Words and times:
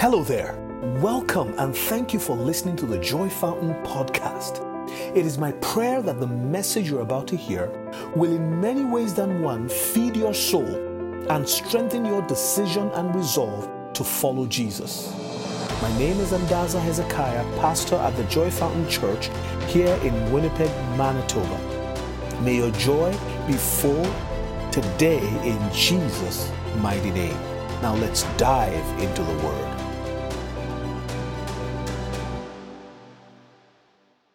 Hello 0.00 0.22
there. 0.22 0.54
Welcome 1.00 1.52
and 1.58 1.74
thank 1.74 2.12
you 2.14 2.20
for 2.20 2.36
listening 2.36 2.76
to 2.76 2.86
the 2.86 3.00
Joy 3.00 3.28
Fountain 3.28 3.74
podcast. 3.82 4.64
It 5.16 5.26
is 5.26 5.38
my 5.38 5.50
prayer 5.54 6.00
that 6.02 6.20
the 6.20 6.26
message 6.28 6.88
you're 6.88 7.00
about 7.00 7.26
to 7.26 7.36
hear 7.36 7.66
will, 8.14 8.32
in 8.32 8.60
many 8.60 8.84
ways 8.84 9.12
than 9.12 9.42
one, 9.42 9.68
feed 9.68 10.16
your 10.16 10.34
soul 10.34 10.72
and 11.30 11.48
strengthen 11.48 12.04
your 12.04 12.22
decision 12.28 12.90
and 12.90 13.12
resolve 13.12 13.68
to 13.94 14.04
follow 14.04 14.46
Jesus. 14.46 15.12
My 15.82 15.98
name 15.98 16.20
is 16.20 16.30
Andaza 16.30 16.80
Hezekiah, 16.80 17.42
pastor 17.58 17.96
at 17.96 18.16
the 18.16 18.24
Joy 18.26 18.52
Fountain 18.52 18.88
Church 18.88 19.30
here 19.66 19.98
in 20.04 20.30
Winnipeg, 20.30 20.70
Manitoba. 20.96 21.58
May 22.42 22.58
your 22.58 22.70
joy 22.70 23.10
be 23.48 23.54
full 23.54 24.04
today 24.70 25.26
in 25.44 25.58
Jesus' 25.72 26.52
mighty 26.76 27.10
name. 27.10 27.36
Now 27.82 27.96
let's 27.96 28.22
dive 28.36 29.00
into 29.00 29.24
the 29.24 29.34
Word. 29.44 29.77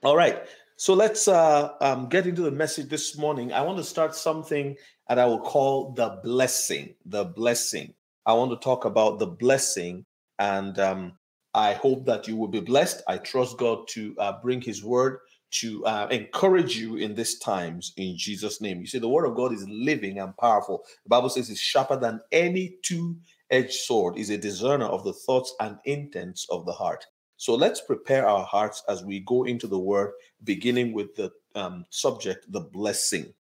All 0.04 0.18
right, 0.18 0.44
so 0.76 0.94
let's 0.94 1.30
uh, 1.30 1.76
um, 1.80 2.10
get 2.10 2.28
into 2.28 2.42
the 2.42 2.52
message 2.52 2.90
this 2.90 3.18
morning. 3.18 3.54
I 3.54 3.62
want 3.62 3.78
to 3.78 3.86
start 3.86 4.14
something 4.14 4.76
that 5.08 5.18
I 5.18 5.26
will 5.26 5.40
call 5.40 5.94
the 5.94 6.20
blessing. 6.22 6.94
The 7.06 7.24
blessing. 7.24 7.94
I 8.26 8.34
want 8.34 8.52
to 8.52 8.58
talk 8.58 8.84
about 8.84 9.20
the 9.20 9.28
blessing, 9.28 10.04
and 10.40 10.78
um, 10.78 11.14
I 11.54 11.72
hope 11.72 12.06
that 12.06 12.28
you 12.28 12.36
will 12.36 12.50
be 12.50 12.60
blessed. 12.60 13.02
I 13.08 13.18
trust 13.18 13.58
God 13.58 13.88
to 13.92 14.14
uh, 14.20 14.42
bring 14.42 14.60
His 14.60 14.84
word 14.84 15.20
to 15.52 15.86
uh, 15.86 16.10
encourage 16.12 16.76
you 16.76 16.98
in 16.98 17.16
these 17.16 17.40
times 17.40 17.94
in 17.96 18.18
Jesus' 18.18 18.60
name. 18.60 18.82
You 18.82 18.88
see, 18.88 19.00
the 19.00 19.08
word 19.08 19.26
of 19.26 19.38
God 19.38 19.54
is 19.54 19.66
living 19.70 20.20
and 20.20 20.36
powerful. 20.36 20.84
The 21.06 21.10
Bible 21.10 21.30
says 21.30 21.50
it's 21.50 21.62
sharper 21.62 21.96
than 21.96 22.20
any 22.34 22.76
two 22.82 23.16
edged 23.52 23.72
sword, 23.72 24.18
is 24.18 24.32
a 24.32 24.38
discerner 24.38 24.88
of 24.88 25.06
the 25.06 25.14
thoughts 25.14 25.56
and 25.62 25.78
intents 25.86 26.46
of 26.50 26.66
the 26.66 26.74
heart. 26.74 27.06
So 27.44 27.56
let's 27.56 27.82
prepare 27.82 28.26
our 28.26 28.46
hearts 28.46 28.84
as 28.88 29.04
we 29.04 29.20
go 29.20 29.44
into 29.44 29.68
the 29.68 29.78
word, 29.78 30.14
beginning 30.46 30.94
with 30.94 31.14
the 31.16 31.30
um, 31.56 31.84
subject, 31.90 32.50
the 32.50 32.62
blessing. 32.62 33.34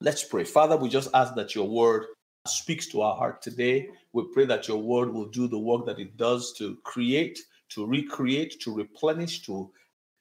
Let's 0.00 0.22
pray. 0.22 0.44
Father, 0.44 0.76
we 0.76 0.88
just 0.88 1.08
ask 1.14 1.34
that 1.34 1.56
your 1.56 1.68
word 1.68 2.04
speaks 2.46 2.86
to 2.92 3.00
our 3.00 3.16
heart 3.16 3.42
today. 3.42 3.88
We 4.12 4.28
pray 4.32 4.44
that 4.44 4.68
your 4.68 4.76
word 4.76 5.12
will 5.12 5.26
do 5.26 5.48
the 5.48 5.58
work 5.58 5.84
that 5.86 5.98
it 5.98 6.16
does 6.16 6.52
to 6.58 6.76
create, 6.84 7.40
to 7.70 7.84
recreate, 7.84 8.60
to 8.60 8.72
replenish, 8.72 9.44
to 9.46 9.68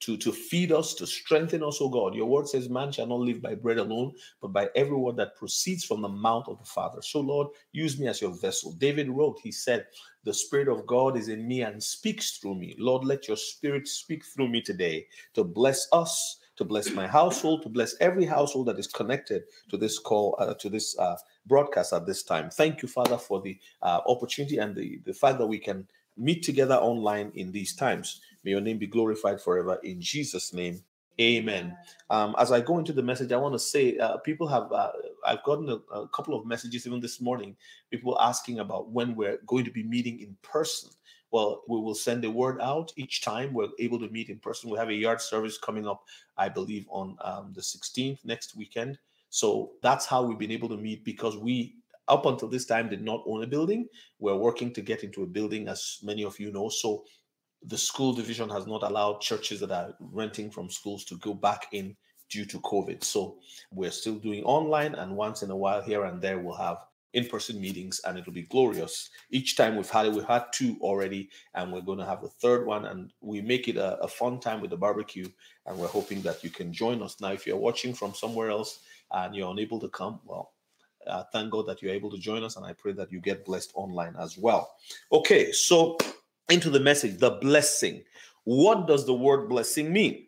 to, 0.01 0.17
to 0.17 0.31
feed 0.31 0.71
us, 0.71 0.93
to 0.95 1.05
strengthen 1.05 1.63
us, 1.63 1.79
oh 1.81 1.89
God. 1.89 2.15
Your 2.15 2.27
word 2.27 2.47
says, 2.47 2.69
Man 2.69 2.91
shall 2.91 3.07
not 3.07 3.19
live 3.19 3.41
by 3.41 3.55
bread 3.55 3.77
alone, 3.77 4.13
but 4.41 4.53
by 4.53 4.69
every 4.75 4.95
word 4.95 5.17
that 5.17 5.35
proceeds 5.35 5.83
from 5.83 6.01
the 6.01 6.09
mouth 6.09 6.47
of 6.47 6.57
the 6.59 6.65
Father. 6.65 7.01
So, 7.01 7.19
Lord, 7.19 7.47
use 7.71 7.99
me 7.99 8.07
as 8.07 8.21
your 8.21 8.31
vessel. 8.39 8.73
David 8.73 9.09
wrote, 9.09 9.39
He 9.41 9.51
said, 9.51 9.85
The 10.23 10.33
Spirit 10.33 10.67
of 10.67 10.87
God 10.87 11.17
is 11.17 11.27
in 11.27 11.47
me 11.47 11.61
and 11.63 11.81
speaks 11.81 12.37
through 12.37 12.55
me. 12.55 12.75
Lord, 12.77 13.03
let 13.03 13.27
your 13.27 13.37
Spirit 13.37 13.87
speak 13.87 14.23
through 14.25 14.49
me 14.49 14.61
today 14.61 15.07
to 15.33 15.43
bless 15.43 15.87
us. 15.91 16.37
To 16.57 16.65
bless 16.65 16.91
my 16.91 17.07
household, 17.07 17.63
to 17.63 17.69
bless 17.69 17.95
every 18.01 18.25
household 18.25 18.67
that 18.67 18.77
is 18.77 18.87
connected 18.87 19.43
to 19.69 19.77
this 19.77 19.97
call, 19.97 20.35
uh, 20.39 20.53
to 20.55 20.69
this 20.69 20.99
uh, 20.99 21.15
broadcast 21.45 21.93
at 21.93 22.05
this 22.05 22.21
time. 22.21 22.49
Thank 22.49 22.81
you, 22.81 22.89
Father, 22.89 23.17
for 23.17 23.41
the 23.41 23.57
uh, 23.81 24.01
opportunity 24.07 24.57
and 24.57 24.75
the, 24.75 24.99
the 25.05 25.13
fact 25.13 25.37
that 25.37 25.47
we 25.47 25.57
can 25.57 25.87
meet 26.17 26.43
together 26.43 26.75
online 26.75 27.31
in 27.35 27.51
these 27.51 27.73
times. 27.73 28.21
May 28.43 28.51
your 28.51 28.61
name 28.61 28.77
be 28.77 28.87
glorified 28.87 29.41
forever 29.41 29.79
in 29.83 30.01
Jesus' 30.01 30.53
name. 30.53 30.83
Amen. 31.19 31.75
Um, 32.09 32.33
as 32.39 32.51
I 32.51 32.61
go 32.61 32.79
into 32.79 32.93
the 32.93 33.03
message, 33.03 33.33
I 33.33 33.37
want 33.37 33.53
to 33.53 33.59
say 33.59 33.97
uh, 33.97 34.17
people 34.17 34.47
have, 34.47 34.71
uh, 34.71 34.91
I've 35.25 35.43
gotten 35.43 35.69
a, 35.69 35.75
a, 35.93 36.07
couple 36.09 36.33
of 36.33 36.45
messages 36.45 36.87
even 36.87 37.01
this 37.01 37.19
morning, 37.19 37.57
people 37.91 38.17
asking 38.21 38.59
about 38.59 38.91
when 38.91 39.15
we're 39.15 39.39
going 39.45 39.65
to 39.65 39.71
be 39.71 39.83
meeting 39.83 40.21
in 40.21 40.37
person. 40.41 40.89
Well, 41.31 41.63
we 41.67 41.77
will 41.79 41.93
send 41.93 42.23
a 42.23 42.31
word 42.31 42.61
out 42.61 42.93
each 42.95 43.21
time 43.21 43.53
we're 43.53 43.67
able 43.79 43.99
to 43.99 44.07
meet 44.07 44.29
in 44.29 44.39
person. 44.39 44.69
We 44.69 44.77
have 44.77 44.87
a 44.87 44.93
yard 44.93 45.19
service 45.19 45.57
coming 45.57 45.85
up, 45.85 46.05
I 46.37 46.47
believe, 46.47 46.85
on 46.89 47.17
um, 47.21 47.51
the 47.53 47.61
16th 47.61 48.23
next 48.23 48.55
weekend. 48.55 48.97
So 49.29 49.71
that's 49.83 50.05
how 50.05 50.23
we've 50.23 50.39
been 50.39 50.51
able 50.51 50.69
to 50.69 50.77
meet 50.77 51.03
because 51.03 51.37
we 51.37 51.75
up 52.07 52.25
until 52.25 52.47
this 52.47 52.65
time 52.65 52.89
did 52.89 53.03
not 53.03 53.23
own 53.27 53.43
a 53.43 53.47
building. 53.47 53.87
We're 54.19 54.35
working 54.35 54.73
to 54.73 54.81
get 54.81 55.03
into 55.03 55.23
a 55.23 55.27
building, 55.27 55.67
as 55.67 55.99
many 56.01 56.23
of 56.23 56.39
you 56.39 56.51
know. 56.51 56.69
So 56.69 57.03
the 57.63 57.77
school 57.77 58.13
division 58.13 58.49
has 58.49 58.65
not 58.67 58.83
allowed 58.83 59.21
churches 59.21 59.59
that 59.59 59.71
are 59.71 59.93
renting 59.99 60.49
from 60.49 60.69
schools 60.69 61.03
to 61.05 61.17
go 61.17 61.33
back 61.33 61.67
in 61.71 61.95
due 62.29 62.45
to 62.45 62.59
COVID. 62.59 63.03
So 63.03 63.37
we're 63.71 63.91
still 63.91 64.15
doing 64.15 64.43
online, 64.43 64.95
and 64.95 65.15
once 65.15 65.41
in 65.41 65.51
a 65.51 65.57
while, 65.57 65.81
here 65.81 66.05
and 66.05 66.21
there, 66.21 66.39
we'll 66.39 66.55
have 66.55 66.77
in-person 67.13 67.59
meetings, 67.59 67.99
and 68.05 68.19
it'll 68.19 68.31
be 68.31 68.43
glorious. 68.43 69.09
Each 69.31 69.57
time 69.57 69.75
we've 69.75 69.89
had 69.89 70.05
it, 70.05 70.13
we've 70.13 70.23
had 70.23 70.45
two 70.53 70.77
already, 70.79 71.29
and 71.55 71.73
we're 71.73 71.81
going 71.81 71.97
to 71.97 72.05
have 72.05 72.21
the 72.21 72.29
third 72.29 72.67
one, 72.67 72.85
and 72.85 73.11
we 73.19 73.41
make 73.41 73.67
it 73.67 73.77
a, 73.77 73.97
a 73.99 74.07
fun 74.07 74.39
time 74.39 74.61
with 74.61 74.69
the 74.69 74.77
barbecue, 74.77 75.27
and 75.65 75.77
we're 75.77 75.87
hoping 75.87 76.21
that 76.21 76.43
you 76.43 76.51
can 76.51 76.71
join 76.71 77.01
us. 77.01 77.19
Now, 77.19 77.31
if 77.31 77.47
you're 77.47 77.57
watching 77.57 77.95
from 77.95 78.13
somewhere 78.13 78.51
else 78.51 78.81
and 79.11 79.35
you're 79.35 79.49
unable 79.49 79.79
to 79.79 79.89
come, 79.89 80.19
well, 80.23 80.53
uh, 81.07 81.23
thank 81.33 81.49
God 81.49 81.65
that 81.65 81.81
you're 81.81 81.95
able 81.95 82.11
to 82.11 82.19
join 82.19 82.43
us, 82.43 82.57
and 82.57 82.65
I 82.65 82.73
pray 82.73 82.91
that 82.93 83.11
you 83.11 83.19
get 83.19 83.43
blessed 83.43 83.71
online 83.73 84.15
as 84.19 84.37
well. 84.37 84.71
Okay, 85.11 85.51
so 85.51 85.97
into 86.49 86.69
the 86.69 86.79
message, 86.79 87.19
the 87.19 87.31
blessing. 87.31 88.03
What 88.43 88.87
does 88.87 89.05
the 89.05 89.13
word 89.13 89.49
blessing 89.49 89.93
mean? 89.93 90.25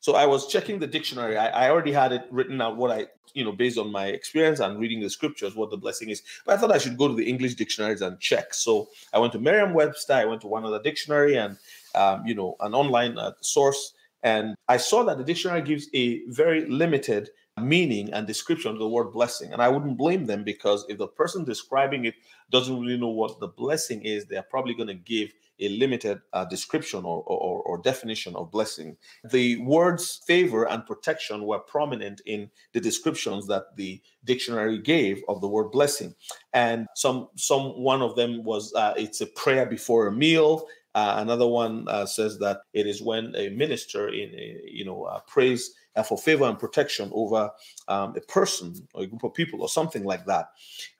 So 0.00 0.14
I 0.14 0.26
was 0.26 0.48
checking 0.48 0.78
the 0.78 0.86
dictionary. 0.86 1.36
I, 1.36 1.66
I, 1.66 1.70
already 1.70 1.92
had 1.92 2.12
it 2.12 2.26
written 2.30 2.60
out 2.60 2.76
what 2.76 2.90
I, 2.90 3.06
you 3.34 3.44
know, 3.44 3.52
based 3.52 3.78
on 3.78 3.92
my 3.92 4.06
experience 4.06 4.58
and 4.58 4.80
reading 4.80 5.00
the 5.00 5.08
scriptures, 5.08 5.54
what 5.54 5.70
the 5.70 5.76
blessing 5.76 6.10
is. 6.10 6.22
But 6.44 6.56
I 6.56 6.60
thought 6.60 6.72
I 6.72 6.78
should 6.78 6.98
go 6.98 7.06
to 7.08 7.14
the 7.14 7.28
English 7.28 7.54
dictionaries 7.54 8.02
and 8.02 8.18
check. 8.18 8.52
So 8.52 8.88
I 9.12 9.20
went 9.20 9.32
to 9.34 9.38
Merriam-Webster. 9.38 10.12
I 10.12 10.24
went 10.24 10.40
to 10.40 10.48
one 10.48 10.64
other 10.64 10.82
dictionary 10.82 11.36
and, 11.36 11.56
um, 11.94 12.26
you 12.26 12.34
know, 12.34 12.56
an 12.60 12.74
online 12.74 13.16
uh, 13.16 13.32
source, 13.40 13.94
and 14.22 14.54
I 14.68 14.76
saw 14.76 15.02
that 15.04 15.18
the 15.18 15.24
dictionary 15.24 15.62
gives 15.62 15.88
a 15.94 16.24
very 16.26 16.66
limited 16.66 17.30
meaning 17.60 18.12
and 18.12 18.26
description 18.26 18.72
of 18.72 18.78
the 18.78 18.88
word 18.88 19.12
blessing. 19.12 19.52
And 19.52 19.60
I 19.60 19.68
wouldn't 19.68 19.98
blame 19.98 20.26
them 20.26 20.42
because 20.42 20.86
if 20.88 20.98
the 20.98 21.06
person 21.06 21.44
describing 21.44 22.06
it 22.06 22.14
doesn't 22.50 22.80
really 22.80 22.98
know 22.98 23.08
what 23.08 23.40
the 23.40 23.48
blessing 23.48 24.02
is, 24.02 24.24
they're 24.24 24.42
probably 24.42 24.74
going 24.74 24.88
to 24.88 24.94
give 24.94 25.32
a 25.60 25.68
limited 25.68 26.20
uh, 26.32 26.44
description 26.44 27.04
or, 27.04 27.22
or, 27.26 27.62
or, 27.62 27.78
definition 27.82 28.34
of 28.36 28.50
blessing. 28.50 28.96
The 29.30 29.56
words 29.58 30.20
favor 30.26 30.68
and 30.68 30.84
protection 30.86 31.44
were 31.44 31.58
prominent 31.58 32.20
in 32.26 32.50
the 32.72 32.80
descriptions 32.80 33.46
that 33.48 33.76
the 33.76 34.00
dictionary 34.24 34.78
gave 34.78 35.22
of 35.28 35.40
the 35.40 35.48
word 35.48 35.70
blessing. 35.70 36.14
And 36.52 36.86
some, 36.94 37.28
some 37.36 37.80
one 37.80 38.02
of 38.02 38.16
them 38.16 38.44
was 38.44 38.72
uh, 38.74 38.94
it's 38.96 39.20
a 39.20 39.26
prayer 39.26 39.66
before 39.66 40.06
a 40.06 40.12
meal. 40.12 40.66
Uh, 40.94 41.14
another 41.18 41.46
one 41.46 41.86
uh, 41.88 42.04
says 42.04 42.38
that 42.38 42.62
it 42.74 42.86
is 42.86 43.00
when 43.00 43.34
a 43.36 43.48
minister 43.50 44.08
in 44.08 44.28
a, 44.34 44.60
you 44.64 44.84
know 44.84 45.04
uh, 45.04 45.20
prays 45.20 45.74
for 46.06 46.16
favor 46.16 46.44
and 46.44 46.58
protection 46.58 47.10
over 47.12 47.50
um, 47.88 48.14
a 48.16 48.20
person 48.22 48.74
or 48.94 49.02
a 49.02 49.06
group 49.06 49.24
of 49.24 49.34
people 49.34 49.60
or 49.62 49.68
something 49.68 50.04
like 50.04 50.24
that. 50.26 50.48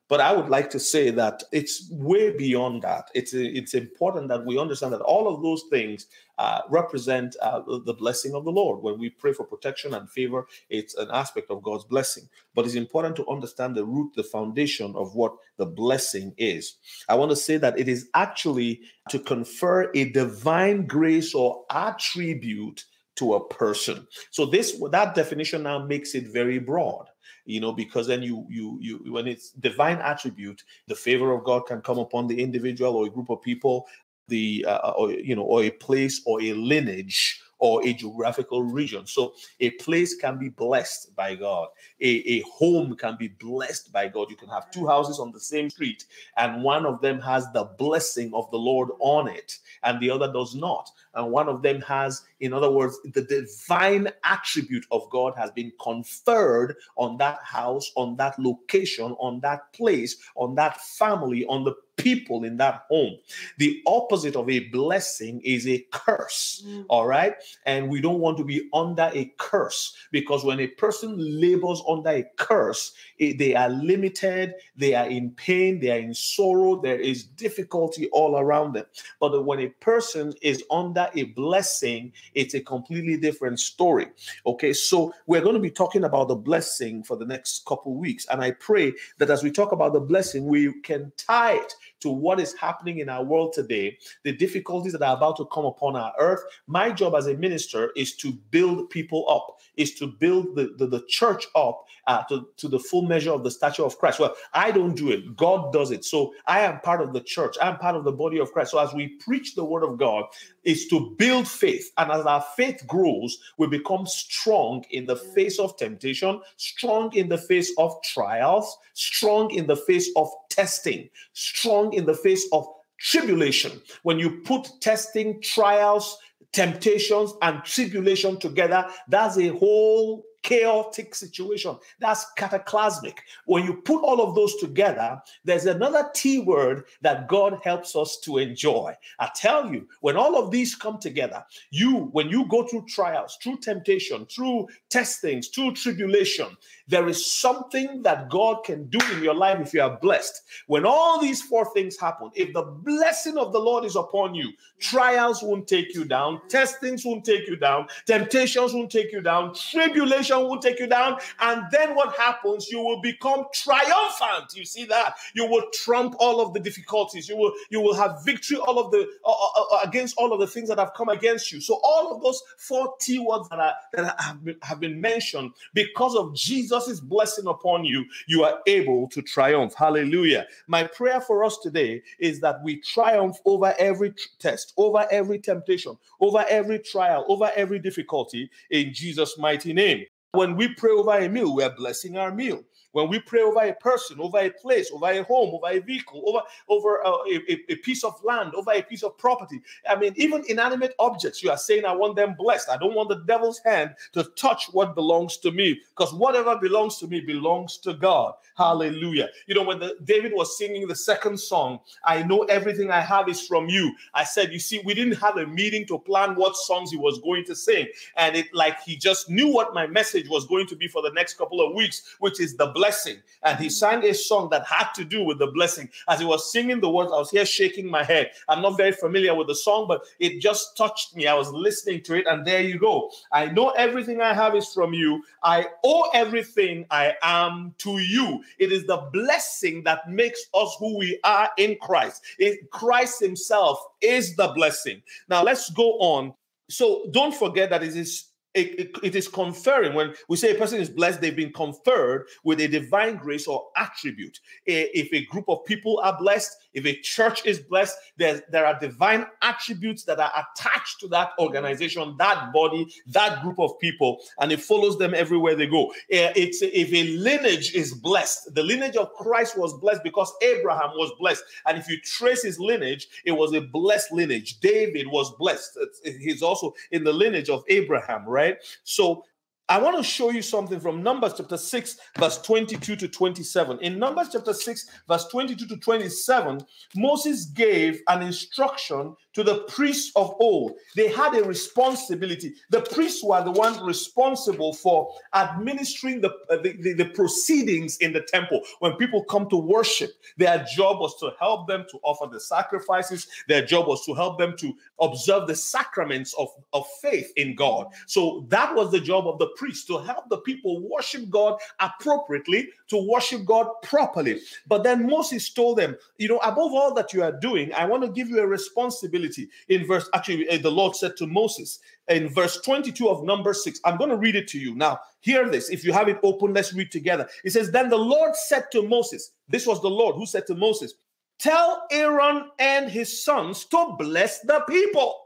But 0.08 0.20
I 0.20 0.32
would 0.32 0.50
like 0.50 0.68
to 0.70 0.78
say 0.78 1.10
that 1.10 1.42
it's 1.52 1.88
way 1.90 2.36
beyond 2.36 2.82
that. 2.82 3.10
It's 3.14 3.32
it's 3.32 3.72
important 3.72 4.28
that 4.28 4.44
we 4.44 4.58
understand 4.58 4.92
that 4.92 5.00
all 5.00 5.26
of 5.32 5.42
those 5.42 5.64
things 5.70 6.06
uh, 6.38 6.60
represent 6.68 7.36
uh, 7.40 7.62
the 7.86 7.94
blessing 7.94 8.34
of 8.34 8.44
the 8.44 8.50
Lord. 8.50 8.82
When 8.82 8.98
we 8.98 9.10
pray 9.10 9.32
for 9.32 9.44
protection 9.44 9.94
and 9.94 10.10
favor, 10.10 10.46
it's 10.68 10.94
an 10.96 11.08
aspect 11.12 11.50
of 11.50 11.62
God's 11.62 11.84
blessing. 11.84 12.28
But 12.54 12.66
it's 12.66 12.74
important 12.74 13.16
to 13.16 13.28
understand 13.28 13.74
the 13.74 13.86
root, 13.86 14.12
the 14.14 14.22
foundation 14.22 14.94
of 14.96 15.14
what 15.14 15.34
the 15.56 15.66
blessing 15.66 16.34
is. 16.36 16.76
I 17.08 17.14
want 17.14 17.30
to 17.30 17.36
say 17.36 17.56
that 17.58 17.78
it 17.78 17.88
is 17.88 18.08
actually 18.14 18.82
to 19.08 19.18
confer 19.18 19.90
a 19.94 20.10
divine 20.10 20.86
grace 20.86 21.34
or 21.34 21.64
attribute 21.70 22.84
to 23.16 23.34
a 23.34 23.48
person. 23.48 24.06
So 24.30 24.46
this 24.46 24.78
that 24.90 25.14
definition 25.14 25.62
now 25.62 25.86
makes 25.86 26.14
it 26.14 26.28
very 26.32 26.58
broad 26.58 27.06
you 27.44 27.60
know 27.60 27.72
because 27.72 28.06
then 28.06 28.22
you 28.22 28.46
you 28.48 28.78
you 28.80 29.12
when 29.12 29.26
it's 29.26 29.50
divine 29.50 29.98
attribute 29.98 30.62
the 30.88 30.94
favor 30.94 31.32
of 31.32 31.44
god 31.44 31.60
can 31.66 31.80
come 31.80 31.98
upon 31.98 32.26
the 32.26 32.40
individual 32.40 32.96
or 32.96 33.06
a 33.06 33.10
group 33.10 33.30
of 33.30 33.40
people 33.42 33.86
the 34.28 34.64
uh, 34.68 34.92
or 34.96 35.10
you 35.10 35.36
know 35.36 35.42
or 35.42 35.62
a 35.64 35.70
place 35.70 36.22
or 36.26 36.40
a 36.42 36.52
lineage 36.52 37.42
or 37.62 37.80
a 37.86 37.92
geographical 37.92 38.64
region. 38.64 39.06
So 39.06 39.34
a 39.60 39.70
place 39.70 40.16
can 40.16 40.36
be 40.36 40.48
blessed 40.48 41.14
by 41.14 41.36
God. 41.36 41.68
A, 42.00 42.08
a 42.08 42.40
home 42.40 42.96
can 42.96 43.16
be 43.16 43.28
blessed 43.28 43.92
by 43.92 44.08
God. 44.08 44.30
You 44.30 44.36
can 44.36 44.48
have 44.48 44.68
two 44.72 44.88
houses 44.88 45.20
on 45.20 45.30
the 45.30 45.38
same 45.38 45.70
street, 45.70 46.04
and 46.36 46.64
one 46.64 46.84
of 46.84 47.00
them 47.00 47.20
has 47.20 47.46
the 47.52 47.64
blessing 47.78 48.34
of 48.34 48.50
the 48.50 48.58
Lord 48.58 48.88
on 48.98 49.28
it, 49.28 49.58
and 49.84 50.00
the 50.00 50.10
other 50.10 50.32
does 50.32 50.56
not. 50.56 50.90
And 51.14 51.30
one 51.30 51.48
of 51.48 51.62
them 51.62 51.80
has, 51.82 52.22
in 52.40 52.52
other 52.52 52.70
words, 52.70 52.98
the 53.04 53.22
divine 53.22 54.08
attribute 54.24 54.86
of 54.90 55.08
God 55.10 55.34
has 55.36 55.50
been 55.50 55.72
conferred 55.80 56.76
on 56.96 57.16
that 57.18 57.38
house, 57.42 57.92
on 57.96 58.16
that 58.16 58.38
location, 58.38 59.12
on 59.18 59.40
that 59.40 59.72
place, 59.72 60.16
on 60.36 60.54
that 60.56 60.80
family, 60.80 61.44
on 61.46 61.64
the 61.64 61.74
people 61.96 62.44
in 62.44 62.56
that 62.56 62.84
home. 62.88 63.16
The 63.58 63.82
opposite 63.86 64.36
of 64.36 64.48
a 64.50 64.60
blessing 64.70 65.40
is 65.44 65.66
a 65.68 65.84
curse. 65.92 66.64
Mm. 66.66 66.86
All 66.88 67.06
right. 67.06 67.34
And 67.66 67.88
we 67.88 68.00
don't 68.00 68.20
want 68.20 68.38
to 68.38 68.44
be 68.44 68.68
under 68.72 69.10
a 69.12 69.32
curse 69.38 69.94
because 70.10 70.44
when 70.44 70.60
a 70.60 70.66
person 70.66 71.14
labors 71.18 71.82
under 71.88 72.10
a 72.10 72.24
curse, 72.36 72.92
it, 73.18 73.38
they 73.38 73.54
are 73.54 73.68
limited, 73.68 74.54
they 74.76 74.94
are 74.94 75.06
in 75.06 75.30
pain, 75.32 75.80
they 75.80 75.90
are 75.90 76.00
in 76.00 76.14
sorrow, 76.14 76.80
there 76.80 76.98
is 76.98 77.24
difficulty 77.24 78.08
all 78.10 78.38
around 78.38 78.74
them. 78.74 78.86
But 79.20 79.44
when 79.44 79.60
a 79.60 79.68
person 79.68 80.32
is 80.42 80.64
under 80.70 81.01
a 81.14 81.24
blessing, 81.24 82.12
it's 82.34 82.54
a 82.54 82.60
completely 82.60 83.16
different 83.16 83.60
story. 83.60 84.06
Okay. 84.46 84.72
So 84.72 85.12
we're 85.26 85.40
going 85.40 85.54
to 85.54 85.60
be 85.60 85.70
talking 85.70 86.04
about 86.04 86.28
the 86.28 86.36
blessing 86.36 87.02
for 87.02 87.16
the 87.16 87.26
next 87.26 87.64
couple 87.66 87.94
weeks. 87.94 88.26
And 88.30 88.42
I 88.42 88.52
pray 88.52 88.92
that 89.18 89.30
as 89.30 89.42
we 89.42 89.50
talk 89.50 89.72
about 89.72 89.92
the 89.92 90.00
blessing, 90.00 90.46
we 90.46 90.72
can 90.82 91.12
tie 91.16 91.54
it 91.54 91.74
to 92.02 92.10
what 92.10 92.40
is 92.40 92.54
happening 92.54 92.98
in 92.98 93.08
our 93.08 93.24
world 93.24 93.52
today, 93.52 93.98
the 94.24 94.32
difficulties 94.32 94.92
that 94.92 95.02
are 95.02 95.16
about 95.16 95.36
to 95.36 95.46
come 95.46 95.64
upon 95.64 95.96
our 95.96 96.12
earth. 96.18 96.42
My 96.66 96.90
job 96.90 97.14
as 97.14 97.26
a 97.26 97.34
minister 97.34 97.90
is 97.96 98.14
to 98.16 98.32
build 98.50 98.90
people 98.90 99.26
up, 99.28 99.60
is 99.76 99.94
to 99.94 100.06
build 100.06 100.56
the, 100.56 100.74
the, 100.76 100.86
the 100.86 101.04
church 101.08 101.46
up 101.54 101.84
uh, 102.06 102.22
to, 102.24 102.48
to 102.56 102.68
the 102.68 102.78
full 102.78 103.02
measure 103.02 103.32
of 103.32 103.44
the 103.44 103.50
stature 103.50 103.84
of 103.84 103.98
Christ. 103.98 104.20
Well, 104.20 104.34
I 104.52 104.70
don't 104.70 104.94
do 104.94 105.10
it, 105.10 105.36
God 105.36 105.72
does 105.72 105.90
it. 105.90 106.04
So 106.04 106.34
I 106.46 106.60
am 106.60 106.80
part 106.80 107.00
of 107.00 107.12
the 107.12 107.20
church, 107.20 107.56
I'm 107.60 107.78
part 107.78 107.96
of 107.96 108.04
the 108.04 108.12
body 108.12 108.38
of 108.38 108.52
Christ. 108.52 108.72
So 108.72 108.78
as 108.78 108.92
we 108.92 109.08
preach 109.08 109.54
the 109.54 109.64
word 109.64 109.84
of 109.84 109.98
God, 109.98 110.24
is 110.64 110.86
to 110.88 111.14
build 111.18 111.48
faith. 111.48 111.90
And 111.98 112.10
as 112.10 112.24
our 112.24 112.44
faith 112.56 112.84
grows, 112.86 113.38
we 113.58 113.66
become 113.66 114.06
strong 114.06 114.84
in 114.90 115.06
the 115.06 115.16
face 115.16 115.58
of 115.58 115.76
temptation, 115.76 116.40
strong 116.56 117.12
in 117.14 117.28
the 117.28 117.38
face 117.38 117.72
of 117.78 118.00
trials, 118.02 118.76
strong 118.94 119.50
in 119.50 119.66
the 119.66 119.76
face 119.76 120.10
of 120.16 120.30
testing, 120.54 121.08
strong 121.32 121.92
in 121.92 122.06
the 122.06 122.14
face 122.14 122.46
of 122.52 122.66
tribulation. 122.98 123.80
When 124.02 124.18
you 124.18 124.42
put 124.42 124.68
testing, 124.80 125.40
trials, 125.42 126.16
temptations, 126.52 127.32
and 127.42 127.64
tribulation 127.64 128.38
together, 128.38 128.86
that's 129.08 129.38
a 129.38 129.48
whole 129.48 130.24
chaotic 130.42 131.14
situation. 131.14 131.76
That's 132.00 132.26
cataclysmic. 132.36 133.22
When 133.46 133.64
you 133.64 133.74
put 133.74 134.02
all 134.02 134.20
of 134.20 134.34
those 134.34 134.56
together, 134.56 135.20
there's 135.44 135.66
another 135.66 136.10
T 136.14 136.40
word 136.40 136.84
that 137.00 137.28
God 137.28 137.58
helps 137.62 137.94
us 137.96 138.18
to 138.24 138.38
enjoy. 138.38 138.94
I 139.18 139.30
tell 139.34 139.72
you, 139.72 139.88
when 140.00 140.16
all 140.16 140.36
of 140.36 140.50
these 140.50 140.74
come 140.74 140.98
together, 140.98 141.44
you, 141.70 142.08
when 142.12 142.28
you 142.28 142.46
go 142.48 142.66
through 142.66 142.86
trials, 142.88 143.38
through 143.42 143.58
temptation, 143.58 144.26
through 144.26 144.68
testings, 144.90 145.48
through 145.48 145.74
tribulation, 145.74 146.56
there 146.88 147.08
is 147.08 147.30
something 147.30 148.02
that 148.02 148.28
God 148.28 148.64
can 148.64 148.88
do 148.88 148.98
in 149.12 149.22
your 149.22 149.34
life 149.34 149.60
if 149.60 149.72
you 149.72 149.82
are 149.82 149.98
blessed. 149.98 150.42
When 150.66 150.84
all 150.84 151.20
these 151.20 151.40
four 151.42 151.72
things 151.72 151.98
happen, 151.98 152.30
if 152.34 152.52
the 152.52 152.62
blessing 152.62 153.38
of 153.38 153.52
the 153.52 153.60
Lord 153.60 153.84
is 153.84 153.96
upon 153.96 154.34
you, 154.34 154.50
trials 154.80 155.42
won't 155.42 155.68
take 155.68 155.94
you 155.94 156.04
down, 156.04 156.40
testings 156.48 157.04
won't 157.04 157.24
take 157.24 157.46
you 157.48 157.56
down, 157.56 157.86
temptations 158.06 158.74
won't 158.74 158.90
take 158.90 159.12
you 159.12 159.20
down, 159.20 159.54
tribulation 159.54 160.31
will 160.40 160.58
take 160.58 160.78
you 160.78 160.86
down. 160.86 161.18
And 161.40 161.64
then 161.70 161.94
what 161.94 162.16
happens? 162.16 162.68
You 162.70 162.80
will 162.80 163.00
become 163.00 163.44
triumphant. 163.52 164.54
You 164.54 164.64
see 164.64 164.84
that? 164.86 165.16
You 165.34 165.46
will 165.46 165.64
trump 165.72 166.14
all 166.18 166.40
of 166.40 166.52
the 166.54 166.60
difficulties. 166.60 167.28
You 167.28 167.36
will 167.36 167.52
you 167.70 167.80
will 167.80 167.94
have 167.94 168.24
victory 168.24 168.58
all 168.58 168.78
of 168.78 168.90
the 168.90 169.08
uh, 169.24 169.30
uh, 169.30 169.62
uh, 169.74 169.78
against 169.84 170.16
all 170.16 170.32
of 170.32 170.40
the 170.40 170.46
things 170.46 170.68
that 170.68 170.78
have 170.78 170.94
come 170.94 171.08
against 171.08 171.52
you. 171.52 171.60
So 171.60 171.80
all 171.82 172.14
of 172.14 172.22
those 172.22 172.42
four 172.58 172.94
T 173.00 173.18
words 173.18 173.48
that 173.48 173.58
are 173.58 173.74
that 173.92 174.20
have 174.20 174.44
been, 174.44 174.56
have 174.62 174.80
been 174.80 175.00
mentioned 175.00 175.52
because 175.74 176.14
of 176.14 176.34
Jesus' 176.34 177.00
blessing 177.00 177.46
upon 177.46 177.84
you, 177.84 178.04
you 178.26 178.44
are 178.44 178.60
able 178.66 179.08
to 179.08 179.22
triumph. 179.22 179.74
Hallelujah. 179.74 180.46
My 180.66 180.84
prayer 180.84 181.20
for 181.20 181.44
us 181.44 181.58
today 181.58 182.02
is 182.18 182.40
that 182.40 182.62
we 182.62 182.80
triumph 182.80 183.38
over 183.44 183.74
every 183.78 184.14
test, 184.38 184.72
over 184.76 185.06
every 185.10 185.38
temptation, 185.38 185.96
over 186.20 186.44
every 186.48 186.78
trial, 186.78 187.24
over 187.28 187.50
every 187.56 187.78
difficulty 187.78 188.50
in 188.70 188.92
Jesus' 188.92 189.38
mighty 189.38 189.72
name. 189.72 190.04
When 190.32 190.56
we 190.56 190.68
pray 190.74 190.92
over 190.92 191.18
a 191.18 191.28
meal, 191.28 191.54
we 191.54 191.62
are 191.62 191.74
blessing 191.76 192.16
our 192.16 192.32
meal. 192.34 192.62
When 192.92 193.08
we 193.08 193.18
pray 193.20 193.42
over 193.42 193.60
a 193.60 193.74
person, 193.74 194.20
over 194.20 194.38
a 194.38 194.50
place, 194.50 194.90
over 194.92 195.06
a 195.06 195.22
home, 195.24 195.54
over 195.54 195.68
a 195.68 195.80
vehicle, 195.80 196.22
over 196.26 196.42
over 196.68 197.04
uh, 197.04 197.18
a, 197.30 197.72
a, 197.72 197.76
piece 197.76 198.04
of 198.04 198.22
land, 198.22 198.54
over 198.54 198.72
a 198.72 198.82
piece 198.82 199.02
of 199.02 199.16
property. 199.18 199.60
I 199.88 199.96
mean, 199.96 200.12
even 200.16 200.44
inanimate 200.48 200.94
objects, 200.98 201.42
you 201.42 201.50
are 201.50 201.58
saying, 201.58 201.84
I 201.84 201.92
want 201.92 202.16
them 202.16 202.34
blessed. 202.38 202.68
I 202.68 202.76
don't 202.76 202.94
want 202.94 203.08
the 203.08 203.22
devil's 203.26 203.58
hand 203.60 203.94
to 204.12 204.24
touch 204.36 204.66
what 204.72 204.94
belongs 204.94 205.38
to 205.38 205.50
me 205.50 205.80
because 205.96 206.14
whatever 206.14 206.56
belongs 206.56 206.98
to 206.98 207.06
me 207.06 207.20
belongs 207.20 207.78
to 207.78 207.94
God. 207.94 208.34
Hallelujah. 208.56 209.28
You 209.46 209.54
know, 209.54 209.62
when 209.62 209.78
the, 209.78 209.96
David 210.04 210.32
was 210.34 210.58
singing 210.58 210.86
the 210.86 210.94
second 210.94 211.38
song, 211.38 211.80
I 212.04 212.22
know 212.22 212.42
everything 212.44 212.90
I 212.90 213.00
have 213.00 213.28
is 213.28 213.46
from 213.46 213.68
you. 213.68 213.94
I 214.14 214.24
said, 214.24 214.52
You 214.52 214.58
see, 214.58 214.80
we 214.84 214.94
didn't 214.94 215.18
have 215.18 215.38
a 215.38 215.46
meeting 215.46 215.86
to 215.86 215.98
plan 215.98 216.34
what 216.34 216.56
songs 216.56 216.90
he 216.90 216.96
was 216.96 217.18
going 217.20 217.44
to 217.46 217.54
sing. 217.54 217.86
And 218.16 218.36
it 218.36 218.52
like 218.52 218.80
he 218.82 218.96
just 218.96 219.30
knew 219.30 219.52
what 219.52 219.74
my 219.74 219.86
message 219.86 220.28
was 220.28 220.46
going 220.46 220.66
to 220.66 220.76
be 220.76 220.88
for 220.88 221.02
the 221.02 221.10
next 221.10 221.34
couple 221.34 221.66
of 221.66 221.74
weeks, 221.74 222.16
which 222.18 222.40
is 222.40 222.56
the 222.56 222.66
blessing. 222.82 223.22
And 223.44 223.60
he 223.60 223.70
sang 223.70 224.04
a 224.04 224.12
song 224.12 224.48
that 224.50 224.66
had 224.66 224.88
to 224.96 225.04
do 225.04 225.22
with 225.22 225.38
the 225.38 225.46
blessing. 225.46 225.88
As 226.08 226.18
he 226.18 226.26
was 226.26 226.50
singing 226.50 226.80
the 226.80 226.90
words, 226.90 227.12
I 227.12 227.16
was 227.16 227.30
here 227.30 227.46
shaking 227.46 227.88
my 227.88 228.02
head. 228.02 228.32
I'm 228.48 228.60
not 228.60 228.76
very 228.76 228.90
familiar 228.90 229.36
with 229.36 229.46
the 229.46 229.54
song, 229.54 229.86
but 229.86 230.04
it 230.18 230.40
just 230.40 230.76
touched 230.76 231.14
me. 231.14 231.28
I 231.28 231.34
was 231.34 231.48
listening 231.52 232.02
to 232.02 232.14
it, 232.14 232.26
and 232.26 232.44
there 232.44 232.60
you 232.60 232.80
go. 232.80 233.12
I 233.30 233.46
know 233.46 233.70
everything 233.70 234.20
I 234.20 234.34
have 234.34 234.56
is 234.56 234.72
from 234.72 234.92
you. 234.92 235.22
I 235.44 235.66
owe 235.84 236.10
everything 236.12 236.84
I 236.90 237.14
am 237.22 237.72
to 237.78 237.98
you. 238.00 238.42
It 238.58 238.72
is 238.72 238.84
the 238.84 239.08
blessing 239.12 239.84
that 239.84 240.10
makes 240.10 240.40
us 240.52 240.74
who 240.80 240.98
we 240.98 241.20
are 241.22 241.50
in 241.58 241.76
Christ. 241.80 242.22
It, 242.40 242.68
Christ 242.72 243.20
Himself 243.20 243.78
is 244.00 244.34
the 244.34 244.48
blessing. 244.56 245.02
Now 245.28 245.44
let's 245.44 245.70
go 245.70 245.92
on. 246.00 246.34
So 246.68 247.06
don't 247.12 247.34
forget 247.34 247.70
that 247.70 247.84
it 247.84 247.94
is 247.94 248.31
it, 248.54 248.78
it, 248.78 248.90
it 249.02 249.16
is 249.16 249.28
conferring. 249.28 249.94
When 249.94 250.14
we 250.28 250.36
say 250.36 250.54
a 250.54 250.58
person 250.58 250.80
is 250.80 250.90
blessed, 250.90 251.20
they've 251.20 251.34
been 251.34 251.52
conferred 251.52 252.26
with 252.44 252.60
a 252.60 252.68
divine 252.68 253.16
grace 253.16 253.46
or 253.46 253.68
attribute. 253.76 254.40
If 254.66 255.12
a 255.12 255.24
group 255.26 255.46
of 255.48 255.64
people 255.64 256.00
are 256.02 256.16
blessed, 256.18 256.61
if 256.74 256.86
a 256.86 256.94
church 257.00 257.44
is 257.46 257.58
blessed, 257.58 257.96
there, 258.16 258.66
are 258.66 258.78
divine 258.78 259.26
attributes 259.42 260.04
that 260.04 260.18
are 260.18 260.32
attached 260.32 261.00
to 261.00 261.08
that 261.08 261.30
organization, 261.38 262.14
that 262.18 262.52
body, 262.52 262.86
that 263.06 263.42
group 263.42 263.58
of 263.58 263.78
people, 263.78 264.20
and 264.38 264.52
it 264.52 264.60
follows 264.60 264.98
them 264.98 265.14
everywhere 265.14 265.54
they 265.54 265.66
go. 265.66 265.92
Eh, 266.10 266.32
it's 266.36 266.62
if 266.62 266.92
a 266.92 267.04
lineage 267.18 267.74
is 267.74 267.94
blessed, 267.94 268.54
the 268.54 268.62
lineage 268.62 268.96
of 268.96 269.12
Christ 269.14 269.58
was 269.58 269.74
blessed 269.78 270.02
because 270.02 270.32
Abraham 270.42 270.90
was 270.94 271.12
blessed. 271.18 271.42
And 271.66 271.78
if 271.78 271.88
you 271.88 271.98
trace 272.00 272.42
his 272.42 272.58
lineage, 272.58 273.08
it 273.24 273.32
was 273.32 273.52
a 273.54 273.60
blessed 273.60 274.12
lineage. 274.12 274.60
David 274.60 275.06
was 275.08 275.32
blessed. 275.36 275.78
He's 276.04 276.42
also 276.42 276.74
in 276.90 277.04
the 277.04 277.12
lineage 277.12 277.50
of 277.50 277.64
Abraham, 277.68 278.24
right? 278.26 278.58
So 278.84 279.24
I 279.72 279.78
want 279.78 279.96
to 279.96 280.02
show 280.02 280.28
you 280.28 280.42
something 280.42 280.78
from 280.78 281.02
Numbers 281.02 281.32
chapter 281.38 281.56
6, 281.56 281.96
verse 282.18 282.42
22 282.42 282.94
to 282.94 283.08
27. 283.08 283.78
In 283.78 283.98
Numbers 283.98 284.28
chapter 284.30 284.52
6, 284.52 284.86
verse 285.08 285.24
22 285.28 285.66
to 285.66 285.78
27, 285.78 286.60
Moses 286.94 287.46
gave 287.46 288.02
an 288.06 288.20
instruction 288.20 289.16
to 289.34 289.42
the 289.42 289.60
priests 289.64 290.12
of 290.16 290.34
old. 290.40 290.76
They 290.94 291.08
had 291.08 291.34
a 291.34 291.44
responsibility. 291.44 292.54
The 292.70 292.82
priests 292.82 293.22
were 293.24 293.42
the 293.42 293.50
ones 293.50 293.80
responsible 293.80 294.74
for 294.74 295.12
administering 295.34 296.20
the, 296.20 296.30
uh, 296.50 296.56
the, 296.62 296.76
the, 296.80 296.92
the, 296.94 297.04
proceedings 297.12 297.98
in 297.98 298.12
the 298.12 298.22
temple. 298.22 298.62
When 298.80 298.92
people 298.94 299.24
come 299.24 299.48
to 299.50 299.56
worship, 299.56 300.12
their 300.36 300.64
job 300.74 301.00
was 301.00 301.18
to 301.20 301.32
help 301.38 301.68
them 301.68 301.84
to 301.90 301.98
offer 302.02 302.26
the 302.30 302.40
sacrifices, 302.40 303.26
their 303.48 303.64
job 303.64 303.86
was 303.86 304.04
to 304.06 304.14
help 304.14 304.38
them 304.38 304.56
to 304.58 304.74
observe 305.00 305.46
the 305.46 305.54
sacraments 305.54 306.34
of, 306.34 306.48
of 306.72 306.86
faith 307.00 307.32
in 307.36 307.54
God. 307.54 307.88
So 308.06 308.46
that 308.48 308.74
was 308.74 308.90
the 308.90 309.00
job 309.00 309.26
of 309.26 309.38
the 309.38 309.48
priest 309.56 309.86
to 309.88 309.98
help 309.98 310.28
the 310.28 310.38
people 310.38 310.88
worship 310.88 311.28
God 311.30 311.58
appropriately, 311.80 312.68
to 312.88 313.08
worship 313.08 313.44
God 313.44 313.66
properly. 313.82 314.40
But 314.66 314.84
then 314.84 315.06
Moses 315.06 315.50
told 315.50 315.78
them, 315.78 315.96
you 316.18 316.28
know, 316.28 316.38
above 316.38 316.72
all 316.72 316.94
that 316.94 317.12
you 317.12 317.22
are 317.22 317.32
doing, 317.32 317.72
I 317.74 317.84
want 317.86 318.02
to 318.02 318.08
give 318.08 318.28
you 318.28 318.40
a 318.40 318.46
responsibility 318.46 319.21
in 319.68 319.86
verse, 319.86 320.08
actually, 320.14 320.48
uh, 320.48 320.58
the 320.58 320.70
Lord 320.70 320.96
said 320.96 321.16
to 321.18 321.26
Moses 321.26 321.78
in 322.08 322.28
verse 322.28 322.60
22 322.60 323.08
of 323.08 323.24
number 323.24 323.54
6. 323.54 323.80
I'm 323.84 323.96
going 323.96 324.10
to 324.10 324.16
read 324.16 324.36
it 324.36 324.48
to 324.48 324.58
you. 324.58 324.74
Now, 324.74 324.98
hear 325.20 325.48
this. 325.48 325.70
If 325.70 325.84
you 325.84 325.92
have 325.92 326.08
it 326.08 326.18
open, 326.22 326.52
let's 326.52 326.74
read 326.74 326.90
together. 326.90 327.28
It 327.44 327.50
says, 327.50 327.70
Then 327.70 327.88
the 327.88 327.96
Lord 327.96 328.34
said 328.34 328.64
to 328.72 328.86
Moses, 328.86 329.32
This 329.48 329.66
was 329.66 329.80
the 329.80 329.90
Lord 329.90 330.16
who 330.16 330.26
said 330.26 330.46
to 330.48 330.54
Moses, 330.54 330.94
Tell 331.38 331.86
Aaron 331.90 332.50
and 332.58 332.88
his 332.88 333.24
sons 333.24 333.64
to 333.66 333.96
bless 333.98 334.40
the 334.40 334.60
people. 334.68 335.21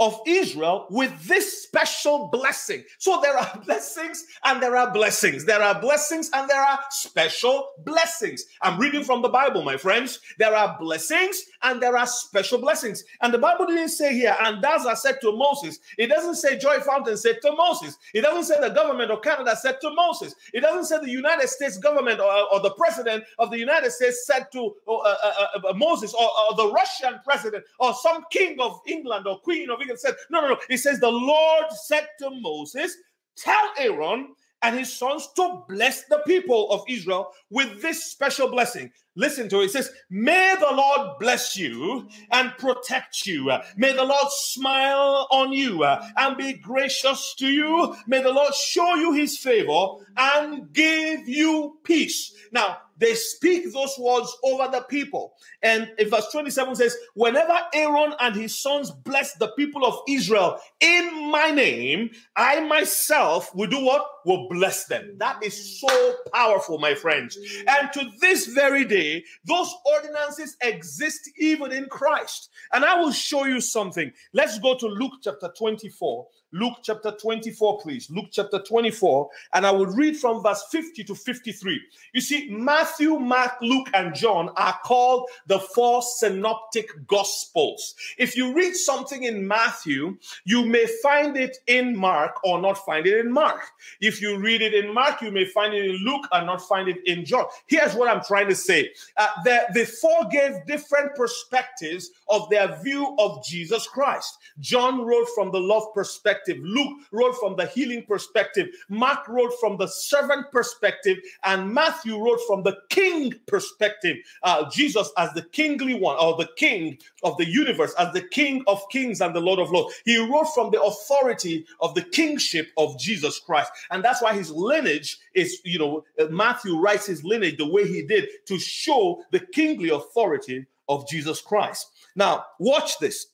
Of 0.00 0.18
Israel 0.26 0.86
with 0.88 1.28
this 1.28 1.62
special 1.62 2.28
blessing. 2.28 2.82
So 2.98 3.20
there 3.20 3.36
are 3.36 3.60
blessings 3.66 4.24
and 4.44 4.60
there 4.62 4.74
are 4.74 4.90
blessings. 4.90 5.44
There 5.44 5.62
are 5.62 5.78
blessings 5.78 6.30
and 6.32 6.48
there 6.48 6.62
are 6.62 6.78
special 6.88 7.68
blessings. 7.84 8.46
I'm 8.62 8.80
reading 8.80 9.04
from 9.04 9.20
the 9.20 9.28
Bible, 9.28 9.62
my 9.62 9.76
friends. 9.76 10.18
There 10.38 10.56
are 10.56 10.76
blessings 10.80 11.44
and 11.62 11.82
there 11.82 11.96
are 11.96 12.06
special 12.06 12.58
blessings. 12.58 13.04
And 13.20 13.32
the 13.32 13.38
Bible 13.38 13.66
didn't 13.66 13.90
say 13.90 14.14
here, 14.14 14.34
and 14.40 14.64
as 14.64 14.86
I 14.86 14.94
said 14.94 15.20
to 15.20 15.36
Moses, 15.36 15.78
it 15.98 16.06
doesn't 16.06 16.36
say 16.36 16.58
Joy 16.58 16.80
Fountain 16.80 17.18
said 17.18 17.42
to 17.42 17.52
Moses. 17.52 17.98
It 18.14 18.22
doesn't 18.22 18.44
say 18.44 18.58
the 18.60 18.74
government 18.74 19.10
of 19.10 19.20
Canada 19.20 19.54
said 19.54 19.80
to 19.82 19.90
Moses. 19.94 20.34
It 20.54 20.60
doesn't 20.60 20.86
say 20.86 20.98
the 21.04 21.10
United 21.10 21.48
States 21.48 21.76
government 21.76 22.20
or, 22.20 22.32
or 22.52 22.60
the 22.60 22.70
president 22.70 23.24
of 23.38 23.50
the 23.50 23.58
United 23.58 23.90
States 23.90 24.26
said 24.26 24.50
to 24.52 24.74
uh, 24.88 24.92
uh, 24.92 25.16
uh, 25.22 25.68
uh 25.68 25.72
Moses 25.74 26.14
or, 26.14 26.30
or 26.48 26.56
the 26.56 26.72
Russian 26.72 27.20
president 27.22 27.64
or 27.78 27.92
some 27.94 28.24
king 28.30 28.58
of 28.60 28.80
England 28.86 29.26
or 29.26 29.38
queen 29.40 29.68
of 29.68 29.80
England 29.80 29.89
said, 29.98 30.14
no, 30.30 30.40
no, 30.40 30.48
no. 30.48 30.56
It 30.68 30.78
says, 30.78 31.00
the 31.00 31.08
Lord 31.08 31.66
said 31.72 32.06
to 32.20 32.30
Moses, 32.30 32.96
tell 33.36 33.72
Aaron 33.78 34.34
and 34.62 34.78
his 34.78 34.92
sons 34.92 35.28
to 35.36 35.62
bless 35.68 36.04
the 36.04 36.22
people 36.26 36.70
of 36.70 36.82
Israel 36.88 37.32
with 37.50 37.80
this 37.80 38.04
special 38.04 38.50
blessing. 38.50 38.90
Listen 39.16 39.48
to 39.48 39.60
it. 39.60 39.66
It 39.66 39.70
says, 39.72 39.90
May 40.08 40.54
the 40.58 40.74
Lord 40.74 41.18
bless 41.18 41.56
you 41.56 42.08
and 42.30 42.56
protect 42.58 43.26
you. 43.26 43.52
May 43.76 43.92
the 43.92 44.04
Lord 44.04 44.28
smile 44.30 45.26
on 45.30 45.52
you 45.52 45.84
and 45.84 46.36
be 46.36 46.54
gracious 46.54 47.34
to 47.38 47.46
you. 47.46 47.96
May 48.06 48.22
the 48.22 48.32
Lord 48.32 48.54
show 48.54 48.94
you 48.94 49.12
his 49.12 49.38
favor 49.38 49.86
and 50.16 50.72
give 50.72 51.28
you 51.28 51.78
peace. 51.82 52.32
Now, 52.52 52.78
they 53.00 53.14
speak 53.14 53.72
those 53.72 53.98
words 53.98 54.36
over 54.44 54.68
the 54.70 54.82
people. 54.82 55.32
And 55.62 55.90
in 55.98 56.10
verse 56.10 56.30
27 56.30 56.74
says, 56.74 56.96
Whenever 57.14 57.58
Aaron 57.72 58.12
and 58.20 58.36
his 58.36 58.60
sons 58.60 58.90
bless 58.90 59.32
the 59.34 59.48
people 59.56 59.86
of 59.86 60.00
Israel 60.06 60.58
in 60.80 61.30
my 61.30 61.50
name, 61.50 62.10
I 62.36 62.60
myself 62.60 63.54
will 63.54 63.68
do 63.68 63.82
what? 63.82 64.04
Will 64.26 64.48
bless 64.50 64.84
them. 64.84 65.16
That 65.16 65.42
is 65.42 65.80
so 65.80 66.14
powerful, 66.34 66.78
my 66.78 66.94
friends. 66.94 67.38
And 67.66 67.90
to 67.94 68.10
this 68.20 68.46
very 68.48 68.84
day, 68.84 68.99
those 69.44 69.74
ordinances 69.94 70.56
exist 70.62 71.30
even 71.38 71.72
in 71.72 71.86
Christ. 71.86 72.50
And 72.72 72.84
I 72.84 73.00
will 73.00 73.12
show 73.12 73.44
you 73.44 73.60
something. 73.60 74.10
Let's 74.32 74.58
go 74.58 74.76
to 74.76 74.86
Luke 74.86 75.14
chapter 75.22 75.52
24 75.56 76.26
Luke 76.52 76.78
chapter 76.82 77.12
24, 77.12 77.80
please. 77.80 78.10
Luke 78.10 78.28
chapter 78.32 78.58
24, 78.58 79.28
and 79.54 79.64
I 79.64 79.70
will 79.70 79.86
read 79.86 80.16
from 80.16 80.42
verse 80.42 80.64
50 80.70 81.04
to 81.04 81.14
53. 81.14 81.80
You 82.12 82.20
see, 82.20 82.50
Matthew, 82.50 83.18
Mark, 83.18 83.52
Luke, 83.62 83.88
and 83.94 84.14
John 84.14 84.50
are 84.56 84.78
called 84.84 85.28
the 85.46 85.60
four 85.60 86.02
synoptic 86.02 87.06
gospels. 87.06 87.94
If 88.18 88.36
you 88.36 88.52
read 88.52 88.74
something 88.74 89.22
in 89.22 89.46
Matthew, 89.46 90.16
you 90.44 90.64
may 90.64 90.86
find 91.02 91.36
it 91.36 91.58
in 91.68 91.96
Mark 91.96 92.44
or 92.44 92.60
not 92.60 92.84
find 92.84 93.06
it 93.06 93.18
in 93.24 93.30
Mark. 93.30 93.60
If 94.00 94.20
you 94.20 94.38
read 94.38 94.60
it 94.60 94.74
in 94.74 94.92
Mark, 94.92 95.22
you 95.22 95.30
may 95.30 95.44
find 95.44 95.72
it 95.72 95.84
in 95.84 96.04
Luke 96.04 96.26
and 96.32 96.46
not 96.46 96.62
find 96.62 96.88
it 96.88 97.04
in 97.06 97.24
John. 97.24 97.46
Here's 97.66 97.94
what 97.94 98.08
I'm 98.08 98.24
trying 98.24 98.48
to 98.48 98.56
say 98.56 98.90
uh, 99.16 99.28
the, 99.44 99.66
the 99.74 99.84
four 99.84 100.26
gave 100.30 100.66
different 100.66 101.14
perspectives 101.14 102.10
of 102.28 102.50
their 102.50 102.80
view 102.82 103.14
of 103.18 103.44
Jesus 103.44 103.86
Christ. 103.86 104.38
John 104.58 105.02
wrote 105.02 105.28
from 105.34 105.52
the 105.52 105.60
love 105.60 105.94
perspective 105.94 106.39
perspective. 106.40 106.64
Luke 106.64 106.98
wrote 107.12 107.34
from 107.36 107.56
the 107.56 107.66
healing 107.66 108.04
perspective. 108.06 108.68
Mark 108.88 109.28
wrote 109.28 109.52
from 109.60 109.76
the 109.76 109.86
servant 109.86 110.50
perspective. 110.52 111.18
And 111.44 111.72
Matthew 111.72 112.18
wrote 112.18 112.40
from 112.46 112.62
the 112.62 112.76
king 112.88 113.34
perspective. 113.46 114.16
Uh, 114.42 114.68
Jesus 114.70 115.10
as 115.16 115.32
the 115.34 115.42
kingly 115.42 115.94
one, 115.94 116.16
or 116.18 116.36
the 116.36 116.48
king 116.56 116.98
of 117.22 117.36
the 117.36 117.46
universe, 117.46 117.94
as 117.98 118.12
the 118.12 118.22
king 118.22 118.62
of 118.66 118.82
kings 118.90 119.20
and 119.20 119.34
the 119.34 119.40
Lord 119.40 119.58
of 119.58 119.70
lords. 119.70 119.94
He 120.04 120.16
wrote 120.16 120.48
from 120.54 120.70
the 120.70 120.80
authority 120.82 121.66
of 121.80 121.94
the 121.94 122.02
kingship 122.02 122.68
of 122.76 122.98
Jesus 122.98 123.38
Christ. 123.38 123.70
And 123.90 124.04
that's 124.04 124.22
why 124.22 124.34
his 124.34 124.50
lineage 124.50 125.18
is, 125.34 125.60
you 125.64 125.78
know, 125.78 126.04
uh, 126.18 126.26
Matthew 126.26 126.78
writes 126.78 127.06
his 127.06 127.24
lineage 127.24 127.58
the 127.58 127.68
way 127.68 127.86
he 127.86 128.02
did 128.02 128.28
to 128.46 128.58
show 128.58 129.22
the 129.30 129.40
kingly 129.40 129.90
authority 129.90 130.66
of 130.88 131.08
Jesus 131.08 131.40
Christ. 131.40 131.90
Now, 132.16 132.44
watch 132.58 132.98
this. 132.98 133.26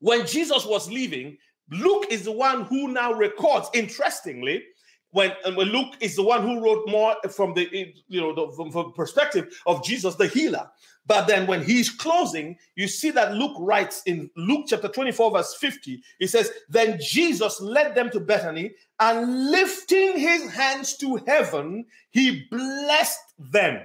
When 0.00 0.26
Jesus 0.26 0.64
was 0.64 0.90
leaving, 0.90 1.36
Luke 1.70 2.06
is 2.10 2.24
the 2.24 2.32
one 2.32 2.62
who 2.64 2.88
now 2.88 3.12
records, 3.12 3.68
interestingly, 3.74 4.64
when, 5.12 5.32
when 5.54 5.68
Luke 5.68 5.94
is 6.00 6.16
the 6.16 6.22
one 6.22 6.42
who 6.42 6.62
wrote 6.62 6.88
more 6.88 7.16
from 7.30 7.54
the 7.54 7.92
you 8.06 8.20
know 8.20 8.34
the, 8.34 8.52
from, 8.54 8.70
from 8.70 8.92
perspective 8.92 9.60
of 9.66 9.84
Jesus 9.84 10.14
the 10.14 10.28
healer. 10.28 10.70
But 11.06 11.26
then 11.26 11.46
when 11.48 11.64
he's 11.64 11.90
closing, 11.90 12.56
you 12.76 12.86
see 12.86 13.10
that 13.10 13.34
Luke 13.34 13.56
writes 13.58 14.02
in 14.06 14.30
Luke 14.36 14.66
chapter 14.68 14.86
24, 14.86 15.32
verse 15.32 15.56
50, 15.56 16.02
he 16.20 16.26
says, 16.26 16.52
Then 16.68 16.98
Jesus 17.00 17.60
led 17.60 17.96
them 17.96 18.10
to 18.10 18.20
Bethany 18.20 18.72
and 19.00 19.50
lifting 19.50 20.16
his 20.16 20.48
hands 20.52 20.96
to 20.98 21.16
heaven, 21.26 21.86
he 22.10 22.46
blessed 22.50 23.34
them. 23.38 23.80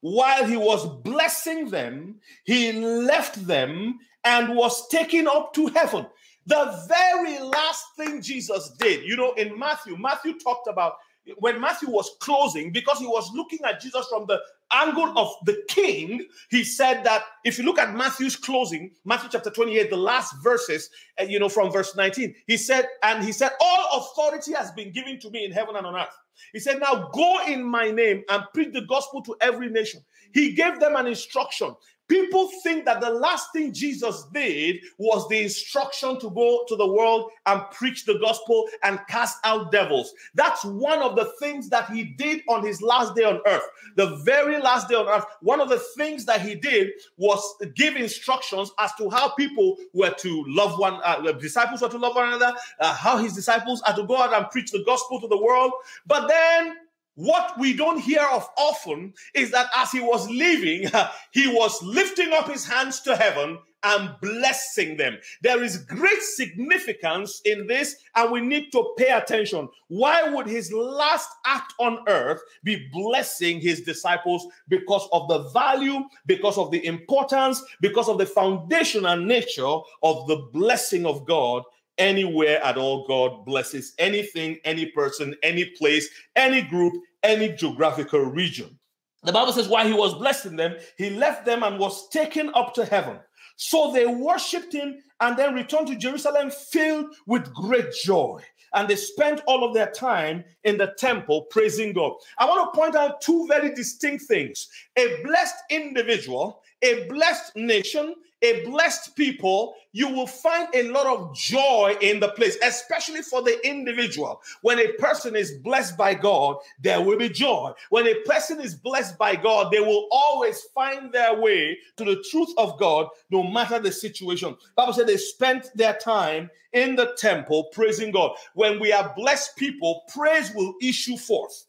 While 0.00 0.44
he 0.44 0.56
was 0.56 0.86
blessing 1.02 1.70
them, 1.70 2.20
he 2.44 2.72
left 2.72 3.46
them 3.46 3.98
and 4.24 4.54
was 4.54 4.88
taken 4.88 5.26
up 5.26 5.54
to 5.54 5.68
heaven. 5.68 6.06
The 6.46 6.86
very 6.88 7.38
last 7.38 7.84
thing 7.96 8.20
Jesus 8.20 8.70
did, 8.78 9.04
you 9.04 9.16
know, 9.16 9.32
in 9.34 9.58
Matthew, 9.58 9.96
Matthew 9.96 10.38
talked 10.38 10.68
about 10.68 10.94
when 11.38 11.60
Matthew 11.60 11.88
was 11.88 12.10
closing, 12.20 12.72
because 12.72 12.98
he 12.98 13.06
was 13.06 13.30
looking 13.32 13.60
at 13.64 13.80
Jesus 13.80 14.06
from 14.08 14.26
the 14.26 14.40
angle 14.72 15.16
of 15.16 15.34
the 15.44 15.62
king, 15.68 16.26
he 16.50 16.64
said 16.64 17.04
that 17.04 17.22
if 17.44 17.58
you 17.58 17.64
look 17.64 17.78
at 17.78 17.94
Matthew's 17.94 18.34
closing, 18.34 18.90
Matthew 19.04 19.28
chapter 19.30 19.50
28, 19.50 19.90
the 19.90 19.96
last 19.96 20.34
verses, 20.42 20.90
uh, 21.20 21.24
you 21.24 21.38
know, 21.38 21.48
from 21.48 21.70
verse 21.70 21.94
19, 21.94 22.34
he 22.46 22.56
said, 22.56 22.88
and 23.04 23.22
he 23.22 23.30
said, 23.30 23.52
All 23.60 24.00
authority 24.00 24.52
has 24.54 24.72
been 24.72 24.90
given 24.90 25.20
to 25.20 25.30
me 25.30 25.44
in 25.44 25.52
heaven 25.52 25.76
and 25.76 25.86
on 25.86 25.94
earth. 25.94 26.18
He 26.52 26.58
said, 26.58 26.80
Now 26.80 27.08
go 27.12 27.38
in 27.46 27.62
my 27.62 27.90
name 27.90 28.24
and 28.28 28.44
preach 28.52 28.72
the 28.72 28.82
gospel 28.82 29.22
to 29.22 29.36
every 29.40 29.68
nation. 29.68 30.00
He 30.34 30.52
gave 30.54 30.80
them 30.80 30.96
an 30.96 31.06
instruction. 31.06 31.76
People 32.12 32.50
think 32.62 32.84
that 32.84 33.00
the 33.00 33.08
last 33.08 33.54
thing 33.54 33.72
Jesus 33.72 34.24
did 34.34 34.82
was 34.98 35.26
the 35.28 35.40
instruction 35.40 36.20
to 36.20 36.28
go 36.28 36.62
to 36.68 36.76
the 36.76 36.86
world 36.86 37.30
and 37.46 37.62
preach 37.70 38.04
the 38.04 38.18
gospel 38.18 38.68
and 38.82 39.00
cast 39.08 39.38
out 39.44 39.72
devils. 39.72 40.12
That's 40.34 40.62
one 40.62 40.98
of 40.98 41.16
the 41.16 41.32
things 41.40 41.70
that 41.70 41.88
he 41.88 42.04
did 42.04 42.42
on 42.50 42.66
his 42.66 42.82
last 42.82 43.14
day 43.14 43.24
on 43.24 43.40
earth. 43.46 43.66
The 43.96 44.16
very 44.26 44.60
last 44.60 44.90
day 44.90 44.94
on 44.94 45.08
earth, 45.08 45.24
one 45.40 45.58
of 45.58 45.70
the 45.70 45.82
things 45.96 46.26
that 46.26 46.42
he 46.42 46.54
did 46.54 46.90
was 47.16 47.42
give 47.76 47.96
instructions 47.96 48.72
as 48.78 48.92
to 48.98 49.08
how 49.08 49.30
people 49.30 49.78
were 49.94 50.12
to 50.18 50.44
love 50.48 50.78
one, 50.78 51.00
uh, 51.04 51.32
disciples 51.32 51.80
were 51.80 51.88
to 51.88 51.96
love 51.96 52.14
one 52.14 52.28
another, 52.28 52.54
uh, 52.78 52.94
how 52.94 53.16
his 53.16 53.32
disciples 53.32 53.80
are 53.86 53.96
to 53.96 54.04
go 54.04 54.18
out 54.18 54.34
and 54.34 54.50
preach 54.50 54.70
the 54.70 54.84
gospel 54.84 55.18
to 55.18 55.28
the 55.28 55.42
world. 55.42 55.72
But 56.06 56.28
then 56.28 56.76
what 57.14 57.58
we 57.58 57.74
don't 57.74 58.00
hear 58.00 58.26
of 58.32 58.48
often 58.56 59.12
is 59.34 59.50
that 59.50 59.66
as 59.76 59.90
he 59.90 60.00
was 60.00 60.28
leaving, 60.28 60.90
he 61.32 61.46
was 61.48 61.82
lifting 61.82 62.32
up 62.32 62.48
his 62.48 62.66
hands 62.66 63.00
to 63.02 63.16
heaven 63.16 63.58
and 63.84 64.14
blessing 64.20 64.96
them. 64.96 65.18
There 65.42 65.62
is 65.62 65.78
great 65.78 66.22
significance 66.22 67.40
in 67.44 67.66
this, 67.66 67.96
and 68.14 68.30
we 68.30 68.40
need 68.40 68.70
to 68.72 68.94
pay 68.96 69.10
attention. 69.10 69.68
Why 69.88 70.28
would 70.28 70.46
his 70.46 70.72
last 70.72 71.28
act 71.44 71.74
on 71.78 72.04
earth 72.08 72.40
be 72.62 72.88
blessing 72.92 73.60
his 73.60 73.80
disciples? 73.80 74.46
Because 74.68 75.08
of 75.12 75.28
the 75.28 75.50
value, 75.50 76.04
because 76.26 76.58
of 76.58 76.70
the 76.70 76.84
importance, 76.86 77.62
because 77.80 78.08
of 78.08 78.18
the 78.18 78.26
foundational 78.26 79.16
nature 79.16 79.78
of 80.02 80.26
the 80.28 80.48
blessing 80.52 81.04
of 81.04 81.26
God 81.26 81.64
anywhere 81.98 82.62
at 82.64 82.76
all 82.76 83.06
God 83.06 83.44
blesses 83.44 83.94
anything, 83.98 84.58
any 84.64 84.86
person, 84.86 85.34
any 85.42 85.66
place, 85.78 86.08
any 86.36 86.62
group, 86.62 86.94
any 87.22 87.50
geographical 87.50 88.20
region. 88.20 88.78
The 89.24 89.32
Bible 89.32 89.52
says, 89.52 89.68
while 89.68 89.86
he 89.86 89.92
was 89.92 90.14
blessing 90.14 90.56
them, 90.56 90.76
he 90.98 91.10
left 91.10 91.44
them 91.44 91.62
and 91.62 91.78
was 91.78 92.08
taken 92.08 92.50
up 92.54 92.74
to 92.74 92.84
heaven. 92.84 93.20
So 93.56 93.92
they 93.92 94.06
worshiped 94.06 94.72
him 94.72 94.96
and 95.20 95.36
then 95.36 95.54
returned 95.54 95.86
to 95.88 95.96
Jerusalem 95.96 96.50
filled 96.50 97.14
with 97.26 97.52
great 97.54 97.92
joy. 98.04 98.42
And 98.74 98.88
they 98.88 98.96
spent 98.96 99.42
all 99.46 99.64
of 99.64 99.74
their 99.74 99.90
time 99.90 100.44
in 100.64 100.78
the 100.78 100.94
temple 100.98 101.42
praising 101.50 101.92
God. 101.92 102.14
I 102.38 102.46
want 102.46 102.72
to 102.72 102.80
point 102.80 102.96
out 102.96 103.20
two 103.20 103.46
very 103.46 103.72
distinct 103.74 104.24
things 104.24 104.68
a 104.98 105.22
blessed 105.22 105.54
individual, 105.70 106.62
a 106.82 107.06
blessed 107.08 107.54
nation, 107.54 108.14
a 108.42 108.64
blessed 108.64 109.16
people, 109.16 109.74
you 109.92 110.08
will 110.08 110.26
find 110.26 110.68
a 110.74 110.88
lot 110.88 111.06
of 111.06 111.34
joy 111.34 111.96
in 112.00 112.18
the 112.18 112.28
place, 112.28 112.56
especially 112.62 113.22
for 113.22 113.42
the 113.42 113.58
individual. 113.66 114.40
When 114.62 114.78
a 114.78 114.92
person 114.94 115.36
is 115.36 115.52
blessed 115.52 115.96
by 115.96 116.14
God, 116.14 116.56
there 116.80 117.00
will 117.00 117.18
be 117.18 117.28
joy. 117.28 117.72
When 117.90 118.06
a 118.06 118.14
person 118.22 118.60
is 118.60 118.74
blessed 118.74 119.18
by 119.18 119.36
God, 119.36 119.70
they 119.70 119.80
will 119.80 120.08
always 120.10 120.62
find 120.74 121.12
their 121.12 121.38
way 121.38 121.78
to 121.96 122.04
the 122.04 122.24
truth 122.30 122.52
of 122.56 122.78
God, 122.78 123.08
no 123.30 123.42
matter 123.42 123.78
the 123.78 123.92
situation. 123.92 124.56
Bible 124.76 124.92
said 124.92 125.06
they 125.06 125.18
spent 125.18 125.70
their 125.74 125.94
time 125.94 126.50
in 126.72 126.96
the 126.96 127.14
temple 127.18 127.64
praising 127.72 128.10
God. 128.10 128.34
When 128.54 128.80
we 128.80 128.92
are 128.92 129.12
blessed 129.14 129.56
people, 129.56 130.04
praise 130.08 130.52
will 130.54 130.74
issue 130.80 131.16
forth. 131.16 131.66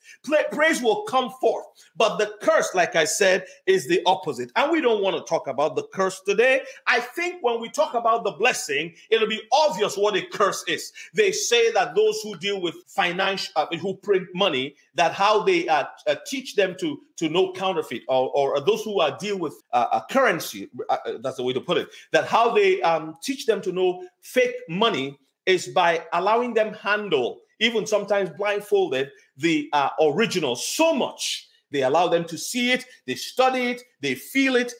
Praise 0.51 0.82
will 0.82 1.03
come 1.03 1.30
forth. 1.42 1.65
But 1.98 2.18
the 2.18 2.34
curse, 2.42 2.74
like 2.74 2.96
I 2.96 3.03
said, 3.03 3.46
is 3.65 3.88
the 3.88 4.01
opposite. 4.06 4.51
And 4.56 4.72
we 4.72 4.80
don't 4.80 5.03
want 5.03 5.18
to 5.18 5.30
talk 5.30 5.48
about 5.48 5.75
the 5.75 5.84
curse 5.94 6.22
today. 6.22 6.62
I 6.88 7.00
think 7.00 7.41
when 7.41 7.60
we 7.60 7.70
talk 7.70 7.93
about 7.93 8.24
the 8.24 8.32
blessing, 8.32 8.93
it'll 9.10 9.27
be 9.27 9.41
obvious 9.51 9.98
what 9.98 10.15
a 10.15 10.25
curse 10.25 10.63
is. 10.67 10.91
They 11.13 11.32
say 11.32 11.72
that 11.72 11.96
those 11.96 12.20
who 12.22 12.38
deal 12.38 12.62
with 12.62 12.75
financial, 12.88 13.51
uh, 13.55 13.67
who 13.77 13.96
print 13.96 14.27
money, 14.34 14.75
that 14.96 15.13
how 15.13 15.43
they 15.43 15.67
uh, 15.67 15.86
uh, 16.08 16.15
teach 16.25 16.55
them 16.55 16.75
to 16.79 17.00
to 17.17 17.29
know 17.29 17.53
counterfeit, 17.53 18.01
or, 18.08 18.29
or 18.36 18.60
those 18.62 18.84
who 18.84 19.00
uh, 19.00 19.15
deal 19.17 19.38
with 19.38 19.53
uh, 19.72 19.88
a 19.93 20.12
currency, 20.12 20.70
uh, 20.89 20.98
that's 21.22 21.38
the 21.38 21.43
way 21.43 21.53
to 21.53 21.62
put 21.62 21.77
it, 21.77 21.88
that 22.12 22.25
how 22.25 22.53
they 22.53 22.82
um, 22.82 23.15
teach 23.22 23.46
them 23.46 23.62
to 23.62 23.72
know 23.72 24.03
fake 24.22 24.55
money 24.67 25.17
is 25.46 25.67
by 25.67 26.03
allowing 26.13 26.53
them 26.53 26.74
handle, 26.74 27.41
even 27.60 27.86
sometimes 27.86 28.29
blindfolded, 28.32 29.12
the 29.38 29.70
original 30.01 30.55
so 30.55 30.93
much 30.93 31.48
they 31.74 31.82
allow 31.82 32.08
them 32.08 32.24
to 32.25 32.38
see 32.38 32.72
it, 32.72 32.86
they 33.08 33.15
study 33.15 33.72
it, 33.72 33.82
they 34.00 34.15
feel 34.15 34.55
it 34.55 34.72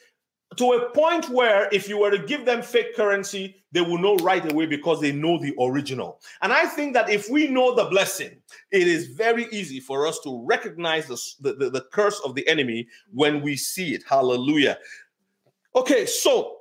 to 0.58 0.74
a 0.74 0.90
point 0.92 1.30
where 1.30 1.70
if 1.72 1.88
you 1.88 2.00
were 2.00 2.12
to 2.12 2.18
give 2.18 2.46
them 2.46 2.62
fake 2.62 2.96
currency, 2.96 3.64
they 3.72 3.82
will 3.82 3.98
know 3.98 4.16
right 4.18 4.52
away 4.52 4.66
because 4.66 5.02
they 5.02 5.12
know 5.12 5.40
the 5.40 5.54
original. 5.60 6.20
And 6.42 6.54
I 6.54 6.66
think 6.66 6.94
that 6.94 7.10
if 7.10 7.30
we 7.30 7.48
know 7.48 7.74
the 7.76 7.86
blessing, 7.86 8.38
it 8.72 8.88
is 8.88 9.08
very 9.08 9.48
easy 9.52 9.80
for 9.80 10.06
us 10.06 10.20
to 10.24 10.46
recognize 10.46 11.08
the, 11.08 11.54
the, 11.54 11.70
the 11.70 11.86
curse 11.92 12.20
of 12.26 12.36
the 12.36 12.48
enemy 12.48 12.88
when 13.12 13.42
we 13.42 13.56
see 13.56 13.94
it. 13.94 14.04
Hallelujah. 14.08 14.78
Okay, 15.76 16.06
so 16.06 16.58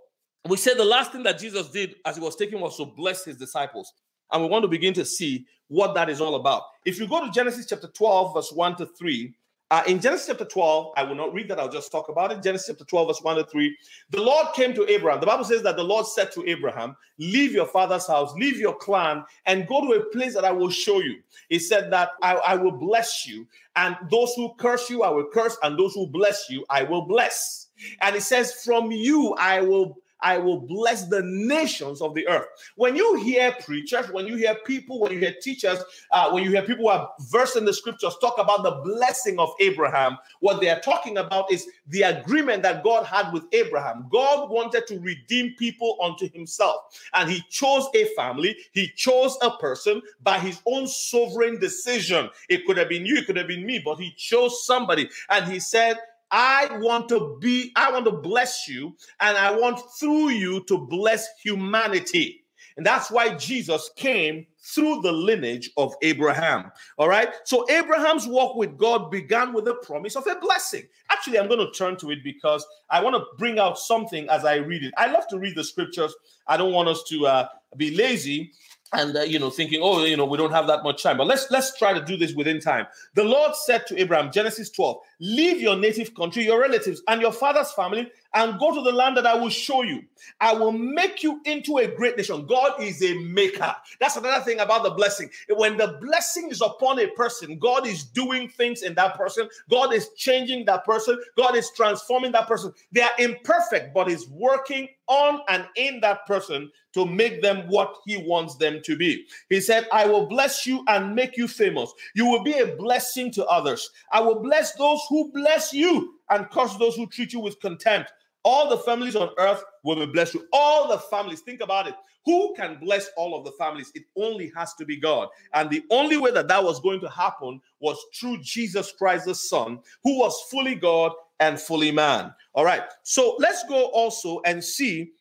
we 0.49 0.57
said 0.57 0.79
the 0.79 0.85
last 0.85 1.13
thing 1.13 1.23
that 1.25 1.39
Jesus 1.39 1.69
did 1.69 1.97
as 2.05 2.17
he 2.17 2.23
was 2.23 2.37
taking 2.37 2.61
was 2.61 2.77
to 2.79 2.87
bless 2.87 3.25
his 3.25 3.37
disciples. 3.37 3.93
And 4.31 4.43
we 4.43 4.49
want 4.49 4.63
to 4.63 4.69
begin 4.69 4.95
to 4.95 5.05
see 5.05 5.47
what 5.69 5.95
that 5.95 6.09
is 6.09 6.21
all 6.21 6.37
about. 6.37 6.63
If 6.85 6.99
you 6.99 7.07
go 7.07 7.25
to 7.25 7.31
Genesis 7.31 7.67
chapter 7.67 7.89
12, 7.89 8.35
verse 8.35 8.53
1 8.53 8.77
to 8.77 8.87
3, 8.87 9.35
uh, 9.73 9.83
in 9.87 9.99
Genesis 9.99 10.27
chapter 10.27 10.45
12, 10.45 10.93
I 10.99 11.03
will 11.03 11.15
not 11.15 11.33
read 11.33 11.49
that, 11.49 11.59
I'll 11.59 11.67
just 11.67 11.91
talk 11.91 12.11
about 12.11 12.31
it. 12.31 12.43
Genesis 12.43 12.67
chapter 12.67 12.85
12, 12.85 13.09
verse 13.09 13.23
1 13.23 13.37
to 13.37 13.45
3. 13.47 13.75
The 14.11 14.21
Lord 14.21 14.49
came 14.55 14.75
to 14.75 14.87
Abraham. 14.87 15.19
The 15.19 15.25
Bible 15.25 15.47
says 15.47 15.63
that 15.63 15.77
the 15.77 15.83
Lord 15.83 16.07
said 16.07 16.31
to 16.33 16.47
Abraham, 16.47 16.95
Leave 17.17 17.53
your 17.53 17.65
father's 17.65 18.07
house, 18.07 18.35
leave 18.35 18.59
your 18.59 18.77
clan, 18.77 19.25
and 19.47 19.67
go 19.67 19.81
to 19.81 19.99
a 19.99 20.05
place 20.11 20.35
that 20.35 20.45
I 20.45 20.53
will 20.53 20.69
show 20.69 21.01
you. 21.01 21.21
He 21.49 21.59
said 21.59 21.91
that 21.91 22.11
I, 22.21 22.35
I 22.35 22.55
will 22.55 22.73
bless 22.73 23.27
you, 23.27 23.47
and 23.75 23.97
those 24.11 24.35
who 24.35 24.53
curse 24.59 24.91
you, 24.91 25.05
I 25.05 25.09
will 25.09 25.31
curse, 25.33 25.57
and 25.63 25.79
those 25.79 25.95
who 25.95 26.07
bless 26.07 26.51
you, 26.51 26.67
I 26.69 26.83
will 26.83 27.07
bless. 27.07 27.69
And 28.03 28.15
it 28.15 28.25
says, 28.25 28.53
From 28.53 28.93
you 28.93 29.35
I 29.39 29.63
will 29.63 30.02
I 30.23 30.39
will 30.39 30.61
bless 30.61 31.07
the 31.07 31.23
nations 31.23 32.01
of 32.01 32.15
the 32.15 32.27
earth. 32.29 32.47
When 32.77 32.97
you 32.97 33.17
hear 33.17 33.55
preachers, 33.65 34.11
when 34.11 34.27
you 34.27 34.37
hear 34.37 34.55
people, 34.67 35.01
when 35.01 35.13
you 35.13 35.19
hear 35.19 35.35
teachers, 35.41 35.79
uh, 36.11 36.31
when 36.31 36.45
you 36.45 36.51
hear 36.51 36.63
people 36.63 36.85
who 36.85 36.91
are 36.91 37.11
versed 37.31 37.57
in 37.57 37.65
the 37.65 37.73
scriptures 37.73 38.17
talk 38.21 38.39
about 38.39 38.63
the 38.63 38.83
blessing 38.85 39.39
of 39.39 39.51
Abraham, 39.61 40.19
what 40.41 40.61
they 40.61 40.71
are 40.71 40.81
talking 40.81 41.19
about 41.19 41.51
is 41.51 41.67
the 41.89 42.03
agreement 42.03 42.63
that 42.63 42.85
God 42.85 43.05
had 43.05 43.33
with 43.33 43.45
Abraham. 43.53 44.07
God 44.11 44.51
wanted 44.51 44.87
to 44.87 44.99
redeem 45.01 45.55
people 45.59 45.99
unto 46.03 46.31
himself, 46.31 46.77
and 47.15 47.31
he 47.31 47.43
chose 47.51 47.87
a 47.95 48.07
family, 48.15 48.57
he 48.73 48.89
chose 48.97 49.37
a 49.43 49.51
person 49.59 50.03
by 50.23 50.39
his 50.39 50.61
own 50.67 50.87
sovereign 50.87 51.59
decision. 51.59 52.31
It 52.49 52.67
could 52.67 52.77
have 52.77 52.89
been 52.89 53.07
you, 53.07 53.17
it 53.17 53.27
could 53.27 53.37
have 53.37 53.49
been 53.49 53.67
me, 53.67 53.81
but 53.85 53.97
he 53.97 54.13
chose 54.17 54.65
somebody, 54.65 55.09
and 55.29 55.51
he 55.51 55.59
said, 55.59 55.99
I 56.33 56.79
want 56.79 57.11
to 57.11 57.37
be, 57.41 57.73
I 57.77 57.93
want 57.93 58.07
to 58.07 58.13
bless 58.13 58.67
you, 58.67 58.97
and 59.21 59.37
I 59.37 59.55
want 59.55 59.81
through 60.01 60.31
you 60.31 60.65
to 60.65 60.79
bless 60.79 61.29
humanity. 61.43 62.43
And 62.77 62.87
that's 62.87 63.11
why 63.11 63.35
Jesus 63.35 63.91
came 63.97 64.47
through 64.59 65.03
the 65.03 65.13
lineage 65.13 65.71
of 65.77 65.95
Abraham. 66.03 66.71
All 66.97 67.09
right. 67.09 67.29
So 67.45 67.69
Abraham's 67.71 68.27
walk 68.27 68.57
with 68.57 68.79
God 68.79 69.11
began 69.11 69.53
with 69.53 69.67
the 69.67 69.75
promise 69.75 70.17
of 70.17 70.27
a 70.27 70.37
blessing. 70.37 70.85
Actually, 71.11 71.39
I'm 71.39 71.49
going 71.49 71.59
to 71.59 71.71
turn 71.73 71.97
to 71.99 72.11
it 72.11 72.25
because 72.25 72.67
I 72.89 73.03
want 73.03 73.17
to 73.17 73.25
bring 73.37 73.59
out 73.59 73.79
something 73.79 74.27
as 74.31 74.47
I 74.47 74.57
read 74.57 74.85
it. 74.85 74.95
I 74.97 75.11
love 75.13 75.29
to 75.29 75.39
read 75.39 75.57
the 75.57 75.65
scriptures. 75.65 76.15
I 76.47 76.57
don't 76.57 76.73
want 76.73 76.89
us 76.89 77.03
to 77.09 77.27
uh, 77.27 77.49
be 77.77 77.95
lazy 77.95 78.53
and 78.93 79.17
uh, 79.17 79.21
you 79.23 79.39
know 79.39 79.51
thinking 79.51 79.81
oh 79.83 80.05
you 80.05 80.17
know 80.17 80.25
we 80.25 80.39
don't 80.39 80.53
have 80.53 80.67
that 80.67 80.83
much 80.83 81.03
time. 81.03 81.17
But 81.17 81.27
let's 81.27 81.51
let's 81.51 81.77
try 81.77 81.93
to 81.93 82.05
do 82.05 82.17
this 82.17 82.35
within 82.35 82.61
time. 82.61 82.87
The 83.15 83.25
lord 83.25 83.55
said 83.55 83.87
to 83.87 84.01
abraham 84.01 84.31
genesis 84.33 84.71
12 84.71 84.97
leave 85.21 85.61
your 85.61 85.77
native 85.77 86.15
country 86.15 86.45
your 86.45 86.61
relatives 86.61 87.03
and 87.09 87.21
your 87.21 87.33
father's 87.33 87.73
family 87.73 88.11
and 88.35 88.59
go 88.59 88.75
to 88.75 88.83
the 88.83 88.93
land 88.93 89.17
that 89.17 89.27
i 89.27 89.35
will 89.35 89.49
show 89.49 89.83
you 89.83 90.03
i 90.41 90.53
will 90.53 90.73
make 90.73 91.23
you 91.23 91.41
into 91.45 91.79
a 91.79 91.87
great 91.87 92.17
nation 92.17 92.47
god 92.47 92.81
is 92.81 93.03
a 93.03 93.15
maker 93.21 93.75
that's 94.01 94.17
another 94.17 94.45
thing 94.45 94.61
about 94.61 94.83
the 94.83 94.91
blessing 94.91 95.29
when 95.57 95.77
the 95.77 95.99
blessing 96.01 96.51
is 96.51 96.61
upon 96.61 96.99
a 96.99 97.09
person 97.09 97.59
god 97.59 97.87
is 97.87 98.05
doing 98.05 98.49
things 98.49 98.83
in 98.83 98.95
that 98.95 99.17
person 99.17 99.49
god 99.71 99.93
is 99.93 100.11
changing 100.17 100.65
that 100.65 100.85
person 100.85 101.19
god 101.37 101.57
is 101.57 101.71
transforming 101.71 102.33
that 102.33 102.47
person 102.47 102.73
they 102.93 103.03
are 103.03 103.11
imperfect 103.19 103.93
but 103.95 104.09
is 104.09 104.29
working 104.29 104.89
on 105.09 105.41
and 105.49 105.67
in 105.77 106.01
that 106.01 106.27
person 106.27 106.71
to 106.95 107.07
make 107.07 107.43
them 107.43 107.67
what 107.69 107.97
he 108.07 108.17
wants 108.17 108.57
them 108.57 108.81
to 108.85 108.97
be. 108.97 109.27
He 109.49 109.61
said, 109.61 109.87
I 109.93 110.07
will 110.07 110.27
bless 110.27 110.67
you 110.67 110.85
and 110.89 111.15
make 111.15 111.37
you 111.37 111.49
famous. 111.49 111.93
You 112.15 112.27
will 112.27 112.43
be 112.43 112.59
a 112.59 112.77
blessing 112.77 113.31
to 113.33 113.47
others. 113.47 113.91
I 114.13 114.21
will 114.21 114.41
bless 114.41 114.75
those 114.75 115.01
who 115.09 115.31
bless 115.33 115.73
you 115.73 116.15
and 116.31 116.51
curse 116.51 116.77
those 116.77 116.97
who 116.97 117.07
treat 117.07 117.33
you 117.33 117.41
with 117.41 117.61
contempt. 117.61 118.13
All 118.45 118.69
the 118.69 118.79
families 118.79 119.17
on 119.17 119.31
earth 119.39 119.63
will 119.85 119.97
be 119.97 120.07
blessed 120.07 120.35
you. 120.35 120.47
All 120.53 120.89
the 120.89 120.99
families, 120.99 121.41
think 121.41 121.61
about 121.61 121.87
it. 121.87 121.95
Who 122.25 122.55
can 122.57 122.79
bless 122.81 123.09
all 123.17 123.37
of 123.37 123.45
the 123.45 123.53
families? 123.53 123.91
It 123.95 124.05
only 124.17 124.53
has 124.57 124.75
to 124.75 124.85
be 124.85 124.97
God. 124.97 125.29
And 125.55 125.71
the 125.71 125.85
only 125.91 126.17
way 126.17 126.31
that 126.33 126.49
that 126.49 126.63
was 126.63 126.81
going 126.81 127.01
to 127.01 127.09
happen 127.09 127.61
was 127.81 127.99
through 128.15 128.39
Jesus 128.43 128.93
Christ, 128.93 129.27
the 129.27 129.35
Son, 129.35 129.79
who 130.05 130.19
was 130.19 130.41
fully 130.51 130.75
God 130.75 131.13
and 131.41 131.61
fully 131.61 131.91
man. 131.91 132.33
All 132.55 132.65
right. 132.65 132.83
So 133.03 133.37
let's 133.39 133.65
go 133.65 133.87
also 133.87 134.41
and 134.45 134.63
see. 134.63 135.13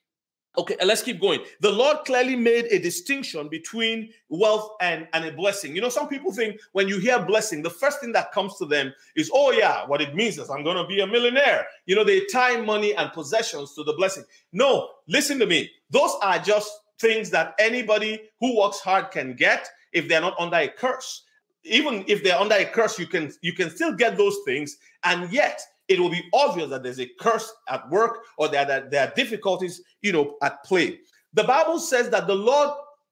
Okay, 0.58 0.76
let's 0.84 1.02
keep 1.02 1.22
going. 1.22 1.40
The 1.62 1.72
Lord 1.72 2.00
clearly 2.06 2.36
made 2.36 2.66
a 2.66 2.80
distinction 2.80 3.48
between 3.48 4.12
wealth 4.28 4.72
and, 4.82 5.08
and 5.14 5.24
a 5.24 5.32
blessing. 5.32 5.74
You 5.74 5.82
know, 5.82 5.88
some 5.88 6.10
people 6.10 6.34
think 6.34 6.60
when 6.74 6.90
you 6.90 7.00
hear 7.00 7.24
blessing, 7.24 7.62
the 7.62 7.70
first 7.70 8.02
thing 8.02 8.12
that 8.12 8.34
comes 8.34 8.58
to 8.58 8.66
them 8.66 8.94
is, 9.16 9.32
oh, 9.34 9.52
yeah, 9.52 9.88
what 9.88 10.02
it 10.02 10.14
means 10.14 10.38
is 10.38 10.50
I'm 10.50 10.66
going 10.66 10.76
to 10.76 10.86
be 10.86 11.00
a 11.00 11.08
millionaire. 11.08 11.68
You 11.86 11.96
know, 11.96 12.04
they 12.04 12.26
tie 12.26 12.60
money 12.60 12.94
and 12.94 13.14
possessions 13.14 13.74
to 13.76 13.84
the 13.84 13.94
blessing. 13.94 14.26
No, 14.52 14.90
listen 15.08 15.40
to 15.40 15.46
me. 15.46 15.72
Those 15.90 16.12
are 16.22 16.38
just 16.38 16.70
things 17.00 17.30
that 17.30 17.56
anybody 17.58 18.22
who 18.42 18.60
works 18.60 18.82
hard 18.82 19.12
can 19.12 19.36
get 19.36 19.70
if 19.94 20.10
they're 20.10 20.22
not 20.22 20.36
under 20.38 20.58
a 20.58 20.68
curse. 20.68 21.24
Even 21.64 22.04
if 22.08 22.24
they're 22.24 22.38
under 22.38 22.56
a 22.56 22.66
curse, 22.66 22.98
you 22.98 23.08
can 23.08 23.32
you 23.42 23.54
can 23.54 23.70
still 23.70 23.94
get 23.94 24.18
those 24.18 24.38
things, 24.46 24.78
and 25.04 25.32
yet 25.32 25.62
it 25.92 26.00
will 26.00 26.10
be 26.10 26.24
obvious 26.34 26.70
that 26.70 26.84
there's 26.84 27.00
a 27.00 27.10
curse 27.20 27.52
at 27.68 27.90
work 27.90 28.20
or 28.38 28.48
that 28.48 28.90
there 28.90 29.08
are 29.08 29.14
difficulties, 29.14 29.82
you 30.02 30.14
know, 30.14 30.38
at 30.42 30.64
play. 30.64 31.00
The 31.34 31.44
Bible 31.44 31.80
says 31.80 32.10
that 32.10 32.28
the 32.28 32.36
Lord, 32.36 32.70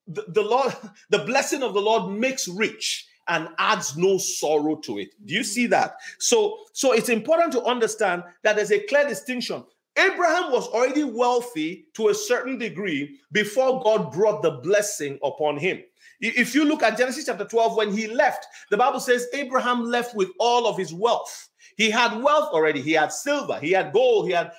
the, 0.08 0.26
the 0.30 0.42
Lord, 0.42 0.74
the 1.10 1.20
blessing 1.20 1.62
of 1.62 1.74
the 1.74 1.82
Lord 1.82 2.18
makes 2.18 2.48
rich 2.48 3.06
and 3.28 3.50
adds 3.60 3.98
no 3.98 4.18
sorrow 4.18 4.76
to 4.78 4.98
it. 4.98 5.10
Do 5.26 5.34
you 5.34 5.44
see 5.44 5.68
that? 5.68 5.96
So, 6.20 6.58
so 6.74 6.94
it's 6.94 7.10
important 7.10 7.52
to 7.54 7.64
understand 7.64 8.24
that 8.44 8.56
there's 8.56 8.72
a 8.72 8.80
clear 8.80 9.08
distinction. 9.08 9.64
Abraham 9.98 10.52
was 10.52 10.68
already 10.70 11.04
wealthy 11.04 11.88
to 11.96 12.08
a 12.08 12.14
certain 12.14 12.58
degree 12.58 13.20
before 13.32 13.84
God 13.84 14.12
brought 14.14 14.42
the 14.42 14.52
blessing 14.52 15.20
upon 15.22 15.58
him. 15.58 15.84
If 16.22 16.54
you 16.54 16.66
look 16.66 16.84
at 16.84 16.98
Genesis 16.98 17.26
chapter 17.26 17.46
12, 17.46 17.78
when 17.78 17.92
he 17.92 18.08
left, 18.08 18.46
the 18.70 18.78
Bible 18.78 19.00
says 19.00 19.28
Abraham 19.34 19.86
left 19.86 20.16
with 20.16 20.30
all 20.40 20.68
of 20.68 20.78
his 20.78 20.94
wealth. 20.94 21.50
He 21.78 21.90
had 21.90 22.22
wealth 22.22 22.50
already. 22.52 22.82
He 22.82 22.92
had 22.92 23.14
silver, 23.14 23.58
he 23.60 23.72
had 23.72 23.94
gold, 23.94 24.28
he 24.28 24.34
had 24.34 24.52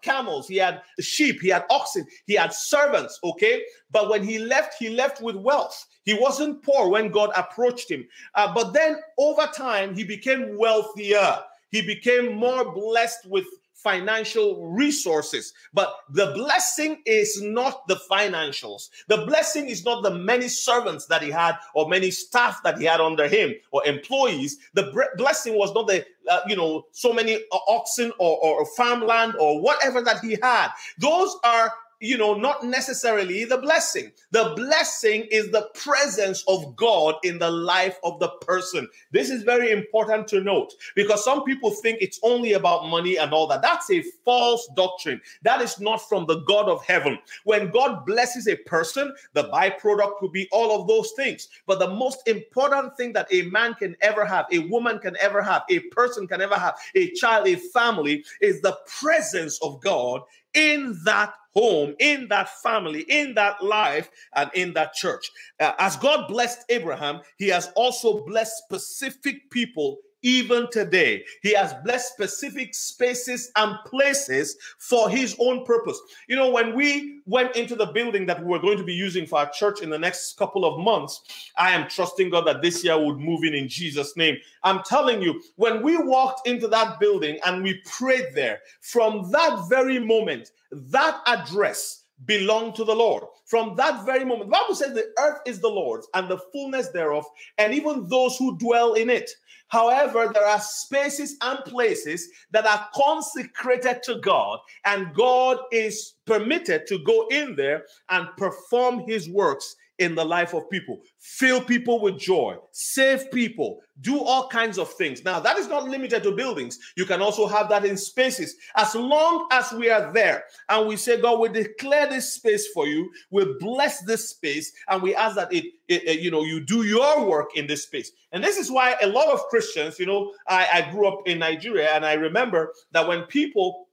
camels, 0.00 0.48
he 0.48 0.56
had 0.56 0.80
sheep, 1.00 1.40
he 1.42 1.48
had 1.48 1.64
oxen, 1.70 2.06
he 2.26 2.34
had 2.34 2.52
servants. 2.52 3.18
Okay. 3.22 3.62
But 3.90 4.08
when 4.08 4.24
he 4.24 4.38
left, 4.38 4.76
he 4.78 4.88
left 4.88 5.20
with 5.20 5.36
wealth. 5.36 5.86
He 6.04 6.14
wasn't 6.14 6.62
poor 6.62 6.88
when 6.88 7.10
God 7.10 7.30
approached 7.36 7.90
him. 7.90 8.06
Uh, 8.34 8.52
but 8.54 8.72
then 8.72 8.96
over 9.18 9.46
time, 9.54 9.94
he 9.94 10.04
became 10.04 10.56
wealthier. 10.56 11.40
He 11.70 11.82
became 11.82 12.36
more 12.36 12.72
blessed 12.72 13.26
with 13.26 13.46
financial 13.82 14.66
resources. 14.66 15.52
But 15.72 15.94
the 16.10 16.32
blessing 16.34 17.02
is 17.06 17.42
not 17.42 17.86
the 17.88 18.00
financials. 18.10 18.90
The 19.08 19.18
blessing 19.26 19.68
is 19.68 19.84
not 19.84 20.02
the 20.02 20.10
many 20.10 20.48
servants 20.48 21.06
that 21.06 21.22
he 21.22 21.30
had 21.30 21.56
or 21.74 21.88
many 21.88 22.10
staff 22.10 22.62
that 22.62 22.78
he 22.78 22.84
had 22.84 23.00
under 23.00 23.28
him 23.28 23.54
or 23.70 23.86
employees. 23.86 24.58
The 24.74 24.92
blessing 25.16 25.54
was 25.54 25.74
not 25.74 25.86
the, 25.88 26.04
uh, 26.28 26.40
you 26.46 26.56
know, 26.56 26.86
so 26.92 27.12
many 27.12 27.38
oxen 27.68 28.12
or, 28.18 28.38
or 28.38 28.66
farmland 28.76 29.34
or 29.38 29.60
whatever 29.60 30.02
that 30.02 30.20
he 30.20 30.38
had. 30.42 30.68
Those 30.98 31.36
are 31.44 31.72
you 32.02 32.18
know, 32.18 32.34
not 32.34 32.64
necessarily 32.64 33.44
the 33.44 33.58
blessing. 33.58 34.10
The 34.32 34.52
blessing 34.56 35.28
is 35.30 35.50
the 35.52 35.70
presence 35.74 36.42
of 36.48 36.74
God 36.74 37.14
in 37.22 37.38
the 37.38 37.50
life 37.50 37.96
of 38.02 38.18
the 38.18 38.28
person. 38.40 38.88
This 39.12 39.30
is 39.30 39.44
very 39.44 39.70
important 39.70 40.26
to 40.28 40.40
note 40.40 40.74
because 40.96 41.24
some 41.24 41.44
people 41.44 41.70
think 41.70 41.98
it's 42.00 42.18
only 42.24 42.54
about 42.54 42.88
money 42.88 43.18
and 43.18 43.32
all 43.32 43.46
that. 43.46 43.62
That's 43.62 43.88
a 43.90 44.02
false 44.24 44.68
doctrine. 44.74 45.20
That 45.42 45.62
is 45.62 45.78
not 45.78 46.08
from 46.08 46.26
the 46.26 46.40
God 46.40 46.68
of 46.68 46.84
heaven. 46.84 47.20
When 47.44 47.70
God 47.70 48.04
blesses 48.04 48.48
a 48.48 48.56
person, 48.56 49.14
the 49.34 49.44
byproduct 49.44 50.18
could 50.18 50.32
be 50.32 50.48
all 50.50 50.80
of 50.80 50.88
those 50.88 51.12
things. 51.12 51.48
But 51.66 51.78
the 51.78 51.88
most 51.88 52.26
important 52.26 52.96
thing 52.96 53.12
that 53.12 53.32
a 53.32 53.42
man 53.42 53.74
can 53.74 53.96
ever 54.00 54.24
have, 54.24 54.46
a 54.50 54.58
woman 54.58 54.98
can 54.98 55.16
ever 55.20 55.40
have, 55.40 55.62
a 55.70 55.78
person 55.90 56.26
can 56.26 56.40
ever 56.40 56.56
have, 56.56 56.74
a 56.96 57.12
child, 57.12 57.46
a 57.46 57.54
family 57.54 58.24
is 58.40 58.60
the 58.60 58.76
presence 58.86 59.60
of 59.62 59.80
God 59.80 60.22
in 60.54 60.98
that 61.04 61.34
home, 61.54 61.94
in 61.98 62.28
that 62.28 62.48
family, 62.62 63.02
in 63.08 63.34
that 63.34 63.62
life, 63.62 64.10
and 64.34 64.50
in 64.54 64.72
that 64.74 64.94
church. 64.94 65.30
Uh, 65.60 65.72
as 65.78 65.96
God 65.96 66.28
blessed 66.28 66.64
Abraham, 66.68 67.20
he 67.36 67.48
has 67.48 67.70
also 67.76 68.24
blessed 68.24 68.56
specific 68.64 69.50
people 69.50 69.98
even 70.22 70.68
today. 70.70 71.24
He 71.42 71.54
has 71.54 71.74
blessed 71.84 72.12
specific 72.12 72.74
spaces 72.74 73.50
and 73.56 73.76
places 73.86 74.56
for 74.78 75.10
his 75.10 75.36
own 75.38 75.64
purpose. 75.64 76.00
You 76.28 76.36
know, 76.36 76.50
when 76.50 76.74
we 76.74 77.20
went 77.26 77.56
into 77.56 77.74
the 77.74 77.86
building 77.86 78.26
that 78.26 78.40
we 78.40 78.46
were 78.46 78.58
going 78.58 78.78
to 78.78 78.84
be 78.84 78.94
using 78.94 79.26
for 79.26 79.40
our 79.40 79.50
church 79.50 79.80
in 79.80 79.90
the 79.90 79.98
next 79.98 80.36
couple 80.36 80.64
of 80.64 80.80
months, 80.82 81.22
I 81.56 81.72
am 81.72 81.88
trusting 81.88 82.30
God 82.30 82.46
that 82.46 82.62
this 82.62 82.84
year 82.84 82.98
would 83.02 83.18
move 83.18 83.44
in 83.44 83.54
in 83.54 83.68
Jesus' 83.68 84.16
name. 84.16 84.36
I'm 84.64 84.82
telling 84.82 85.22
you, 85.22 85.42
when 85.56 85.82
we 85.82 85.96
walked 85.96 86.46
into 86.46 86.68
that 86.68 87.00
building 87.00 87.38
and 87.44 87.62
we 87.62 87.80
prayed 87.84 88.28
there, 88.34 88.60
from 88.80 89.30
that 89.30 89.66
very 89.68 89.98
moment, 89.98 90.52
that 90.70 91.20
address, 91.26 92.01
belong 92.26 92.72
to 92.74 92.84
the 92.84 92.94
Lord. 92.94 93.24
From 93.46 93.74
that 93.76 94.04
very 94.04 94.24
moment, 94.24 94.50
the 94.50 94.56
Bible 94.58 94.74
says 94.74 94.94
the 94.94 95.12
earth 95.18 95.40
is 95.46 95.60
the 95.60 95.68
Lord's 95.68 96.08
and 96.14 96.28
the 96.28 96.38
fullness 96.52 96.88
thereof, 96.88 97.24
and 97.58 97.74
even 97.74 98.06
those 98.08 98.36
who 98.36 98.56
dwell 98.58 98.94
in 98.94 99.10
it. 99.10 99.30
However, 99.68 100.30
there 100.32 100.46
are 100.46 100.60
spaces 100.60 101.36
and 101.40 101.58
places 101.64 102.28
that 102.50 102.66
are 102.66 102.88
consecrated 102.94 104.02
to 104.04 104.16
God, 104.20 104.58
and 104.84 105.14
God 105.14 105.58
is 105.72 106.14
permitted 106.26 106.86
to 106.88 106.98
go 106.98 107.26
in 107.28 107.56
there 107.56 107.86
and 108.10 108.28
perform 108.36 109.04
his 109.06 109.30
works 109.30 109.74
in 110.02 110.16
the 110.16 110.24
life 110.24 110.52
of 110.52 110.68
people, 110.68 111.00
fill 111.20 111.60
people 111.60 112.00
with 112.00 112.18
joy, 112.18 112.56
save 112.72 113.30
people, 113.30 113.80
do 114.00 114.20
all 114.20 114.48
kinds 114.48 114.78
of 114.78 114.92
things. 114.94 115.24
Now, 115.24 115.38
that 115.38 115.56
is 115.58 115.68
not 115.68 115.88
limited 115.88 116.24
to 116.24 116.32
buildings. 116.32 116.78
You 116.96 117.04
can 117.04 117.22
also 117.22 117.46
have 117.46 117.68
that 117.68 117.84
in 117.84 117.96
spaces. 117.96 118.56
As 118.76 118.94
long 118.96 119.46
as 119.52 119.72
we 119.72 119.90
are 119.90 120.12
there 120.12 120.44
and 120.68 120.88
we 120.88 120.96
say, 120.96 121.20
God, 121.20 121.38
we 121.38 121.48
declare 121.48 122.08
this 122.08 122.32
space 122.32 122.66
for 122.74 122.88
you, 122.88 123.10
we 123.30 123.44
bless 123.60 124.02
this 124.02 124.30
space, 124.30 124.72
and 124.88 125.00
we 125.00 125.14
ask 125.14 125.36
that 125.36 125.52
it, 125.52 125.66
it, 125.86 126.02
it, 126.04 126.20
you 126.20 126.30
know, 126.30 126.42
you 126.42 126.64
do 126.64 126.84
your 126.84 127.24
work 127.24 127.56
in 127.56 127.68
this 127.68 127.84
space. 127.84 128.10
And 128.32 128.42
this 128.42 128.56
is 128.56 128.70
why 128.70 128.96
a 129.00 129.06
lot 129.06 129.28
of 129.28 129.40
Christians, 129.50 130.00
you 130.00 130.06
know, 130.06 130.32
I, 130.48 130.66
I 130.72 130.90
grew 130.90 131.06
up 131.06 131.28
in 131.28 131.38
Nigeria, 131.38 131.90
and 131.94 132.04
I 132.04 132.14
remember 132.14 132.72
that 132.90 133.06
when 133.06 133.22
people 133.22 133.86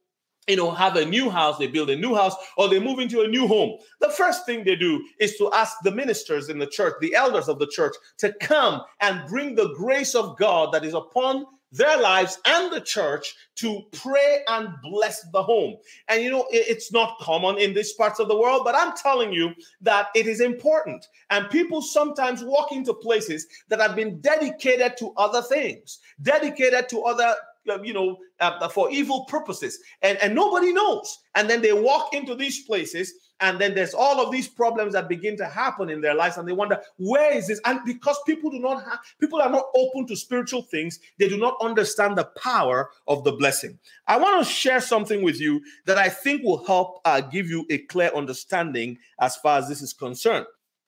you 0.49 0.55
know, 0.55 0.71
have 0.71 0.95
a 0.95 1.05
new 1.05 1.29
house, 1.29 1.57
they 1.57 1.67
build 1.67 1.89
a 1.89 1.95
new 1.95 2.15
house, 2.15 2.35
or 2.57 2.67
they 2.67 2.79
move 2.79 2.99
into 2.99 3.21
a 3.21 3.27
new 3.27 3.47
home. 3.47 3.77
The 4.01 4.09
first 4.09 4.45
thing 4.45 4.63
they 4.63 4.75
do 4.75 5.05
is 5.19 5.37
to 5.37 5.51
ask 5.53 5.77
the 5.83 5.91
ministers 5.91 6.49
in 6.49 6.57
the 6.57 6.67
church, 6.67 6.95
the 7.01 7.15
elders 7.15 7.47
of 7.47 7.59
the 7.59 7.67
church, 7.67 7.93
to 8.17 8.33
come 8.41 8.81
and 8.99 9.27
bring 9.27 9.55
the 9.55 9.73
grace 9.75 10.15
of 10.15 10.37
God 10.37 10.73
that 10.73 10.83
is 10.83 10.93
upon 10.93 11.45
their 11.71 11.99
lives 11.99 12.39
and 12.45 12.71
the 12.71 12.81
church 12.81 13.35
to 13.55 13.81
pray 13.91 14.39
and 14.47 14.69
bless 14.81 15.21
the 15.31 15.43
home. 15.43 15.75
And 16.07 16.23
you 16.23 16.31
know, 16.31 16.47
it's 16.49 16.91
not 16.91 17.19
common 17.19 17.59
in 17.59 17.73
these 17.73 17.93
parts 17.93 18.19
of 18.19 18.27
the 18.27 18.37
world, 18.37 18.63
but 18.65 18.75
I'm 18.75 18.95
telling 18.97 19.31
you 19.31 19.51
that 19.81 20.07
it 20.15 20.25
is 20.25 20.41
important. 20.41 21.05
And 21.29 21.49
people 21.49 21.81
sometimes 21.81 22.43
walk 22.43 22.71
into 22.71 22.93
places 22.93 23.45
that 23.67 23.79
have 23.79 23.95
been 23.95 24.19
dedicated 24.21 24.97
to 24.97 25.13
other 25.17 25.41
things, 25.41 25.99
dedicated 26.21 26.89
to 26.89 27.03
other 27.03 27.35
you 27.83 27.93
know, 27.93 28.17
uh, 28.39 28.67
for 28.69 28.89
evil 28.91 29.25
purposes, 29.25 29.79
and, 30.01 30.17
and 30.19 30.33
nobody 30.33 30.73
knows. 30.73 31.19
And 31.35 31.49
then 31.49 31.61
they 31.61 31.73
walk 31.73 32.13
into 32.13 32.35
these 32.35 32.63
places, 32.65 33.13
and 33.41 33.59
then 33.59 33.73
there's 33.73 33.93
all 33.93 34.19
of 34.19 34.31
these 34.31 34.47
problems 34.47 34.93
that 34.93 35.07
begin 35.07 35.37
to 35.37 35.45
happen 35.45 35.89
in 35.89 36.01
their 36.01 36.15
lives, 36.15 36.37
and 36.37 36.47
they 36.47 36.53
wonder, 36.53 36.79
where 36.97 37.31
is 37.31 37.47
this? 37.47 37.61
And 37.65 37.79
because 37.85 38.17
people 38.25 38.49
do 38.49 38.59
not 38.59 38.83
have, 38.83 38.99
people 39.19 39.41
are 39.41 39.49
not 39.49 39.65
open 39.75 40.07
to 40.07 40.15
spiritual 40.15 40.61
things, 40.61 40.99
they 41.17 41.29
do 41.29 41.37
not 41.37 41.55
understand 41.61 42.17
the 42.17 42.25
power 42.41 42.89
of 43.07 43.23
the 43.23 43.33
blessing. 43.33 43.77
I 44.07 44.17
want 44.17 44.45
to 44.45 44.51
share 44.51 44.81
something 44.81 45.21
with 45.21 45.39
you 45.39 45.61
that 45.85 45.97
I 45.97 46.09
think 46.09 46.43
will 46.43 46.65
help 46.65 47.01
uh, 47.05 47.21
give 47.21 47.49
you 47.49 47.65
a 47.69 47.77
clear 47.77 48.11
understanding 48.15 48.97
as 49.19 49.35
far 49.37 49.59
as 49.59 49.69
this 49.69 49.81
is 49.81 49.93
concerned. 49.93 50.45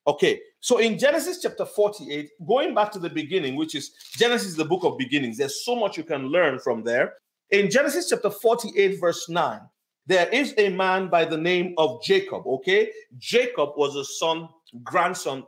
Okay, 0.08 0.42
so 0.62 0.78
in 0.78 1.00
Genesis 1.00 1.42
chapter 1.42 1.66
48, 1.66 2.30
going 2.48 2.76
back 2.76 2.92
to 2.92 3.00
the 3.00 3.10
beginning, 3.10 3.56
which 3.56 3.74
is 3.74 3.92
Genesis, 4.12 4.56
the 4.56 4.64
book 4.64 4.84
of 4.84 4.96
beginnings, 4.96 5.38
there's 5.38 5.66
so 5.66 5.76
much 5.76 5.98
you 5.98 6.04
can 6.04 6.28
learn 6.28 6.60
from 6.60 6.84
there. 6.84 7.16
In 7.50 7.70
Genesis 7.70 8.10
chapter 8.10 8.30
48, 8.30 9.00
verse 9.00 9.28
9, 9.28 9.60
there 10.06 10.30
is 10.30 10.54
a 10.60 10.70
man 10.70 11.10
by 11.10 11.26
the 11.26 11.38
name 11.38 11.74
of 11.80 12.04
Jacob. 12.04 12.46
Okay, 12.46 12.92
Jacob 13.18 13.72
was 13.76 13.96
a 13.96 14.06
son, 14.06 14.50
grandson 14.84 15.48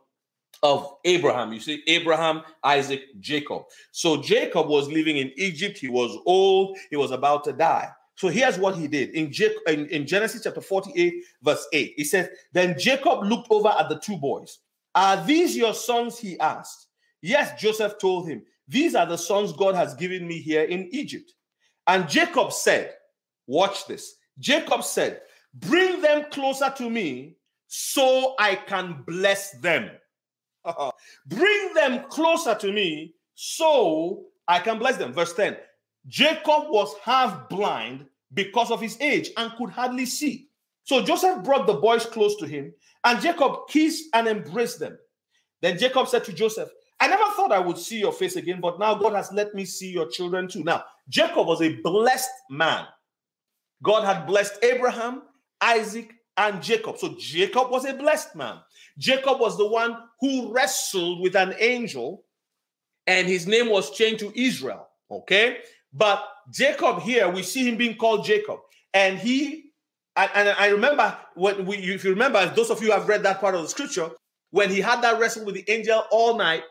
of 0.63 0.95
Abraham. 1.05 1.53
You 1.53 1.59
see, 1.59 1.83
Abraham, 1.85 2.41
Isaac, 2.63 3.01
Jacob. 3.19 3.63
So 3.91 4.19
Jacob 4.19 4.67
was 4.67 4.87
living 4.87 5.17
in 5.17 5.31
Egypt. 5.37 5.77
He 5.77 5.89
was 5.89 6.17
old, 6.25 6.75
he 6.89 6.95
was 6.95 7.11
about 7.11 7.43
to 7.43 7.53
die. 7.53 7.89
So 8.15 8.29
here's 8.29 8.57
what 8.57 8.75
he 8.75 8.87
did 8.87 9.11
in, 9.11 9.31
in, 9.67 9.87
in 9.87 10.07
Genesis 10.07 10.43
chapter 10.43 10.61
48, 10.61 11.13
verse 11.43 11.67
8. 11.71 11.93
He 11.97 12.03
says, 12.03 12.29
Then 12.51 12.75
Jacob 12.79 13.23
looked 13.23 13.47
over 13.51 13.69
at 13.69 13.89
the 13.89 13.99
two 13.99 14.17
boys 14.17 14.59
are 14.95 15.23
these 15.25 15.55
your 15.55 15.73
sons? 15.73 16.19
He 16.19 16.39
asked. 16.39 16.87
Yes, 17.21 17.59
Joseph 17.59 17.97
told 17.99 18.27
him, 18.27 18.43
These 18.67 18.95
are 18.95 19.05
the 19.05 19.17
sons 19.17 19.53
God 19.53 19.75
has 19.75 19.95
given 19.95 20.27
me 20.27 20.39
here 20.39 20.63
in 20.63 20.89
Egypt. 20.91 21.33
And 21.87 22.07
Jacob 22.07 22.51
said, 22.51 22.93
Watch 23.47 23.87
this. 23.87 24.15
Jacob 24.39 24.83
said, 24.83 25.21
Bring 25.53 26.01
them 26.01 26.25
closer 26.31 26.73
to 26.77 26.89
me 26.89 27.35
so 27.67 28.35
I 28.39 28.55
can 28.55 29.03
bless 29.07 29.51
them. 29.59 29.89
Bring 31.27 31.73
them 31.73 32.05
closer 32.09 32.55
to 32.55 32.71
me 32.71 33.15
so 33.35 34.25
I 34.47 34.59
can 34.59 34.79
bless 34.79 34.97
them. 34.97 35.13
Verse 35.13 35.33
10 35.33 35.57
Jacob 36.07 36.65
was 36.69 36.93
half 37.03 37.49
blind 37.49 38.05
because 38.33 38.71
of 38.71 38.81
his 38.81 38.99
age 38.99 39.31
and 39.37 39.51
could 39.57 39.69
hardly 39.69 40.05
see. 40.05 40.49
So 40.83 41.01
Joseph 41.01 41.43
brought 41.43 41.67
the 41.67 41.75
boys 41.75 42.05
close 42.05 42.35
to 42.37 42.45
him, 42.45 42.73
and 43.03 43.21
Jacob 43.21 43.67
kissed 43.69 44.05
and 44.13 44.27
embraced 44.27 44.79
them. 44.79 44.97
Then 45.61 45.77
Jacob 45.77 46.07
said 46.07 46.25
to 46.25 46.33
Joseph, 46.33 46.69
I 46.99 47.07
never 47.07 47.23
thought 47.35 47.51
I 47.51 47.59
would 47.59 47.77
see 47.77 47.99
your 47.99 48.13
face 48.13 48.35
again, 48.35 48.61
but 48.61 48.79
now 48.79 48.95
God 48.95 49.13
has 49.13 49.31
let 49.31 49.53
me 49.53 49.65
see 49.65 49.91
your 49.91 50.07
children 50.07 50.47
too. 50.47 50.63
Now, 50.63 50.83
Jacob 51.09 51.47
was 51.47 51.61
a 51.61 51.75
blessed 51.81 52.29
man. 52.49 52.85
God 53.81 54.05
had 54.05 54.25
blessed 54.25 54.63
Abraham, 54.63 55.23
Isaac, 55.59 56.13
and 56.37 56.61
Jacob. 56.61 56.97
So 56.97 57.15
Jacob 57.19 57.69
was 57.71 57.85
a 57.85 57.93
blessed 57.93 58.35
man. 58.35 58.59
Jacob 58.97 59.39
was 59.39 59.57
the 59.57 59.67
one 59.67 59.97
who 60.19 60.53
wrestled 60.53 61.21
with 61.21 61.35
an 61.35 61.55
angel, 61.59 62.23
and 63.07 63.27
his 63.27 63.47
name 63.47 63.69
was 63.69 63.91
changed 63.91 64.21
to 64.21 64.39
Israel. 64.39 64.87
Okay. 65.11 65.57
But 65.91 66.23
Jacob 66.51 67.01
here, 67.01 67.29
we 67.29 67.43
see 67.43 67.67
him 67.67 67.77
being 67.77 67.95
called 67.95 68.25
Jacob, 68.25 68.59
and 68.93 69.19
he 69.19 69.72
and, 70.15 70.31
and 70.35 70.49
I 70.49 70.67
remember 70.67 71.17
when 71.35 71.65
we, 71.65 71.77
if 71.77 72.03
you 72.03 72.11
remember, 72.11 72.45
those 72.55 72.69
of 72.69 72.81
you 72.83 72.91
have 72.91 73.07
read 73.07 73.23
that 73.23 73.39
part 73.39 73.55
of 73.55 73.61
the 73.61 73.69
scripture, 73.69 74.09
when 74.51 74.69
he 74.69 74.81
had 74.81 75.01
that 75.01 75.19
wrestle 75.19 75.45
with 75.45 75.55
the 75.55 75.65
angel 75.67 76.03
all 76.11 76.37
night, 76.37 76.63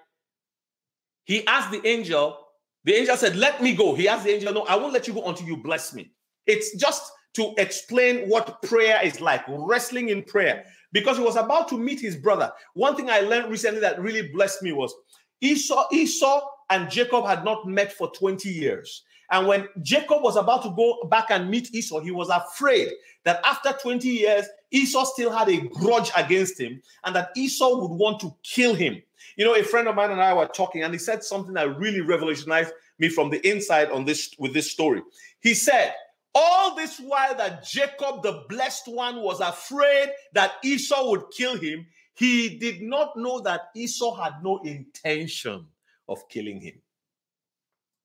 he 1.24 1.46
asked 1.46 1.72
the 1.72 1.86
angel, 1.86 2.38
the 2.84 2.94
angel 2.94 3.16
said, 3.16 3.36
Let 3.36 3.62
me 3.62 3.74
go. 3.74 3.94
He 3.94 4.08
asked 4.08 4.24
the 4.24 4.34
angel, 4.34 4.52
No, 4.52 4.62
I 4.62 4.76
won't 4.76 4.92
let 4.92 5.08
you 5.08 5.14
go 5.14 5.28
until 5.28 5.46
you 5.46 5.56
bless 5.56 5.92
me. 5.92 6.12
It's 6.46 6.76
just 6.76 7.10
to 7.34 7.54
explain 7.58 8.28
what 8.28 8.62
prayer 8.62 9.00
is 9.02 9.20
like, 9.20 9.42
wrestling 9.48 10.10
in 10.10 10.22
prayer, 10.22 10.64
because 10.92 11.16
he 11.16 11.24
was 11.24 11.36
about 11.36 11.68
to 11.68 11.78
meet 11.78 12.00
his 12.00 12.16
brother. 12.16 12.52
One 12.74 12.94
thing 12.94 13.10
I 13.10 13.20
learned 13.20 13.50
recently 13.50 13.80
that 13.80 14.00
really 14.00 14.28
blessed 14.28 14.62
me 14.62 14.72
was 14.72 14.94
Esau, 15.40 15.86
Esau 15.92 16.46
and 16.70 16.90
Jacob 16.90 17.26
had 17.26 17.44
not 17.44 17.66
met 17.66 17.92
for 17.92 18.10
20 18.12 18.48
years. 18.48 19.02
And 19.32 19.46
when 19.46 19.66
Jacob 19.80 20.22
was 20.22 20.36
about 20.36 20.62
to 20.62 20.70
go 20.76 21.08
back 21.10 21.30
and 21.30 21.50
meet 21.50 21.74
Esau, 21.74 22.00
he 22.00 22.10
was 22.10 22.28
afraid 22.28 22.90
that 23.24 23.40
after 23.44 23.72
20 23.72 24.06
years, 24.06 24.46
Esau 24.70 25.04
still 25.04 25.32
had 25.32 25.48
a 25.48 25.56
grudge 25.68 26.10
against 26.14 26.60
him 26.60 26.82
and 27.04 27.16
that 27.16 27.30
Esau 27.34 27.80
would 27.80 27.96
want 27.96 28.20
to 28.20 28.34
kill 28.42 28.74
him. 28.74 29.02
You 29.36 29.46
know, 29.46 29.56
a 29.56 29.62
friend 29.62 29.88
of 29.88 29.94
mine 29.94 30.10
and 30.10 30.20
I 30.20 30.34
were 30.34 30.46
talking, 30.46 30.82
and 30.82 30.92
he 30.92 30.98
said 30.98 31.24
something 31.24 31.54
that 31.54 31.78
really 31.78 32.02
revolutionized 32.02 32.72
me 32.98 33.08
from 33.08 33.30
the 33.30 33.46
inside 33.48 33.90
on 33.90 34.04
this 34.04 34.34
with 34.38 34.52
this 34.52 34.70
story. 34.70 35.00
He 35.40 35.54
said, 35.54 35.94
all 36.34 36.74
this 36.74 36.98
while 36.98 37.34
that 37.36 37.64
Jacob, 37.64 38.22
the 38.22 38.44
blessed 38.50 38.88
one, 38.88 39.22
was 39.22 39.40
afraid 39.40 40.10
that 40.34 40.52
Esau 40.62 41.08
would 41.10 41.24
kill 41.34 41.56
him, 41.56 41.86
he 42.14 42.58
did 42.58 42.82
not 42.82 43.16
know 43.16 43.40
that 43.40 43.70
Esau 43.74 44.14
had 44.14 44.34
no 44.42 44.58
intention 44.58 45.66
of 46.08 46.28
killing 46.28 46.60
him. 46.60 46.74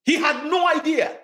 He 0.08 0.16
had 0.16 0.46
no 0.46 0.66
idea. 0.70 1.18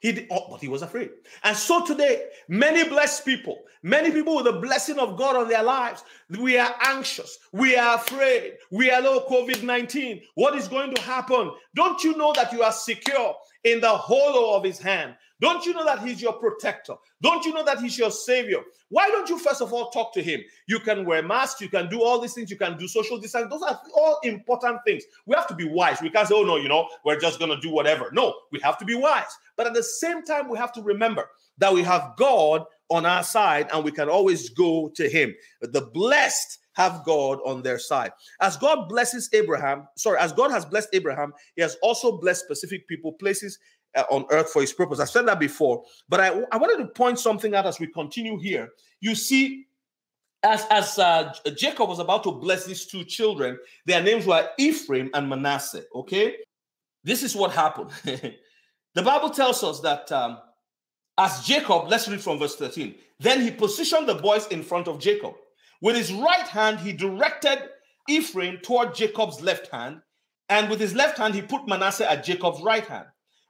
He 0.00 0.12
did, 0.12 0.26
oh, 0.30 0.48
but 0.50 0.60
he 0.60 0.68
was 0.68 0.82
afraid. 0.82 1.08
And 1.42 1.56
so 1.56 1.86
today, 1.86 2.26
many 2.48 2.86
blessed 2.86 3.24
people, 3.24 3.62
many 3.82 4.10
people 4.10 4.36
with 4.36 4.44
the 4.44 4.60
blessing 4.60 4.98
of 4.98 5.16
God 5.16 5.36
on 5.36 5.48
their 5.48 5.62
lives, 5.62 6.04
we 6.38 6.58
are 6.58 6.74
anxious, 6.82 7.38
we 7.52 7.76
are 7.76 7.96
afraid, 7.96 8.58
we 8.70 8.90
are 8.90 9.00
low 9.00 9.26
COVID 9.26 9.62
19. 9.62 10.20
What 10.34 10.54
is 10.54 10.68
going 10.68 10.94
to 10.94 11.00
happen? 11.00 11.50
Don't 11.74 12.04
you 12.04 12.14
know 12.18 12.34
that 12.34 12.52
you 12.52 12.62
are 12.62 12.72
secure 12.72 13.34
in 13.64 13.80
the 13.80 13.90
hollow 13.90 14.56
of 14.56 14.64
his 14.64 14.78
hand? 14.78 15.14
Don't 15.40 15.64
you 15.64 15.72
know 15.72 15.84
that 15.84 16.00
he's 16.00 16.20
your 16.20 16.34
protector? 16.34 16.94
Don't 17.22 17.44
you 17.46 17.54
know 17.54 17.64
that 17.64 17.80
he's 17.80 17.98
your 17.98 18.10
savior? 18.10 18.60
Why 18.90 19.08
don't 19.08 19.28
you 19.28 19.38
first 19.38 19.62
of 19.62 19.72
all 19.72 19.90
talk 19.90 20.12
to 20.14 20.22
him? 20.22 20.40
You 20.66 20.80
can 20.80 21.06
wear 21.06 21.22
masks, 21.22 21.60
you 21.60 21.68
can 21.68 21.88
do 21.88 22.02
all 22.02 22.20
these 22.20 22.34
things, 22.34 22.50
you 22.50 22.56
can 22.56 22.76
do 22.76 22.86
social 22.86 23.18
distance. 23.18 23.48
Those 23.50 23.62
are 23.62 23.80
all 23.96 24.18
important 24.22 24.80
things. 24.86 25.04
We 25.26 25.34
have 25.34 25.46
to 25.46 25.54
be 25.54 25.66
wise. 25.66 26.02
We 26.02 26.10
can't 26.10 26.28
say, 26.28 26.34
oh 26.36 26.42
no, 26.42 26.56
you 26.56 26.68
know, 26.68 26.88
we're 27.04 27.18
just 27.18 27.40
to 27.40 27.60
do 27.60 27.70
whatever. 27.70 28.10
No, 28.12 28.34
we 28.52 28.60
have 28.60 28.76
to 28.78 28.84
be 28.84 28.94
wise. 28.94 29.36
But 29.56 29.66
at 29.66 29.74
the 29.74 29.82
same 29.82 30.24
time, 30.24 30.48
we 30.48 30.58
have 30.58 30.72
to 30.72 30.82
remember 30.82 31.28
that 31.58 31.72
we 31.72 31.82
have 31.82 32.14
God 32.16 32.64
on 32.90 33.06
our 33.06 33.22
side 33.22 33.68
and 33.72 33.84
we 33.84 33.92
can 33.92 34.08
always 34.08 34.50
go 34.50 34.90
to 34.96 35.08
him. 35.08 35.34
The 35.60 35.82
blessed 35.82 36.58
have 36.80 37.04
God 37.04 37.38
on 37.44 37.62
their 37.62 37.78
side. 37.78 38.12
As 38.40 38.56
God 38.56 38.88
blesses 38.88 39.28
Abraham, 39.32 39.86
sorry, 39.96 40.18
as 40.18 40.32
God 40.32 40.50
has 40.50 40.64
blessed 40.64 40.88
Abraham, 40.92 41.32
he 41.54 41.62
has 41.62 41.76
also 41.82 42.18
blessed 42.18 42.44
specific 42.44 42.88
people, 42.88 43.12
places 43.12 43.58
uh, 43.94 44.04
on 44.10 44.24
earth 44.30 44.50
for 44.50 44.62
his 44.62 44.72
purpose. 44.72 44.98
I've 44.98 45.10
said 45.10 45.26
that 45.26 45.38
before, 45.38 45.84
but 46.08 46.20
I, 46.20 46.28
I 46.50 46.56
wanted 46.56 46.82
to 46.82 46.88
point 46.88 47.18
something 47.18 47.54
out 47.54 47.66
as 47.66 47.78
we 47.78 47.86
continue 47.86 48.38
here. 48.38 48.70
You 49.00 49.14
see, 49.14 49.66
as 50.42 50.64
as 50.70 50.98
uh, 50.98 51.34
Jacob 51.56 51.88
was 51.88 51.98
about 51.98 52.22
to 52.24 52.32
bless 52.32 52.64
these 52.64 52.86
two 52.86 53.04
children, 53.04 53.58
their 53.84 54.02
names 54.02 54.26
were 54.26 54.48
Ephraim 54.58 55.10
and 55.12 55.28
Manasseh. 55.28 55.84
Okay, 55.94 56.36
this 57.04 57.22
is 57.22 57.36
what 57.36 57.52
happened. 57.52 57.90
the 58.94 59.02
Bible 59.02 59.30
tells 59.30 59.62
us 59.62 59.80
that 59.80 60.10
um, 60.12 60.38
as 61.18 61.44
Jacob, 61.44 61.88
let's 61.88 62.08
read 62.08 62.22
from 62.22 62.38
verse 62.38 62.56
13. 62.56 62.94
Then 63.18 63.42
he 63.42 63.50
positioned 63.50 64.08
the 64.08 64.14
boys 64.14 64.46
in 64.46 64.62
front 64.62 64.88
of 64.88 64.98
Jacob. 64.98 65.34
With 65.80 65.96
his 65.96 66.12
right 66.12 66.46
hand, 66.46 66.80
he 66.80 66.92
directed 66.92 67.68
Ephraim 68.08 68.58
toward 68.62 68.94
Jacob's 68.94 69.40
left 69.40 69.68
hand, 69.68 70.00
and 70.48 70.68
with 70.68 70.80
his 70.80 70.94
left 70.94 71.18
hand, 71.18 71.34
he 71.34 71.42
put 71.42 71.68
Manasseh 71.68 72.10
at 72.10 72.24
Jacob's 72.24 72.62
right 72.62 72.86
hand. 72.86 73.06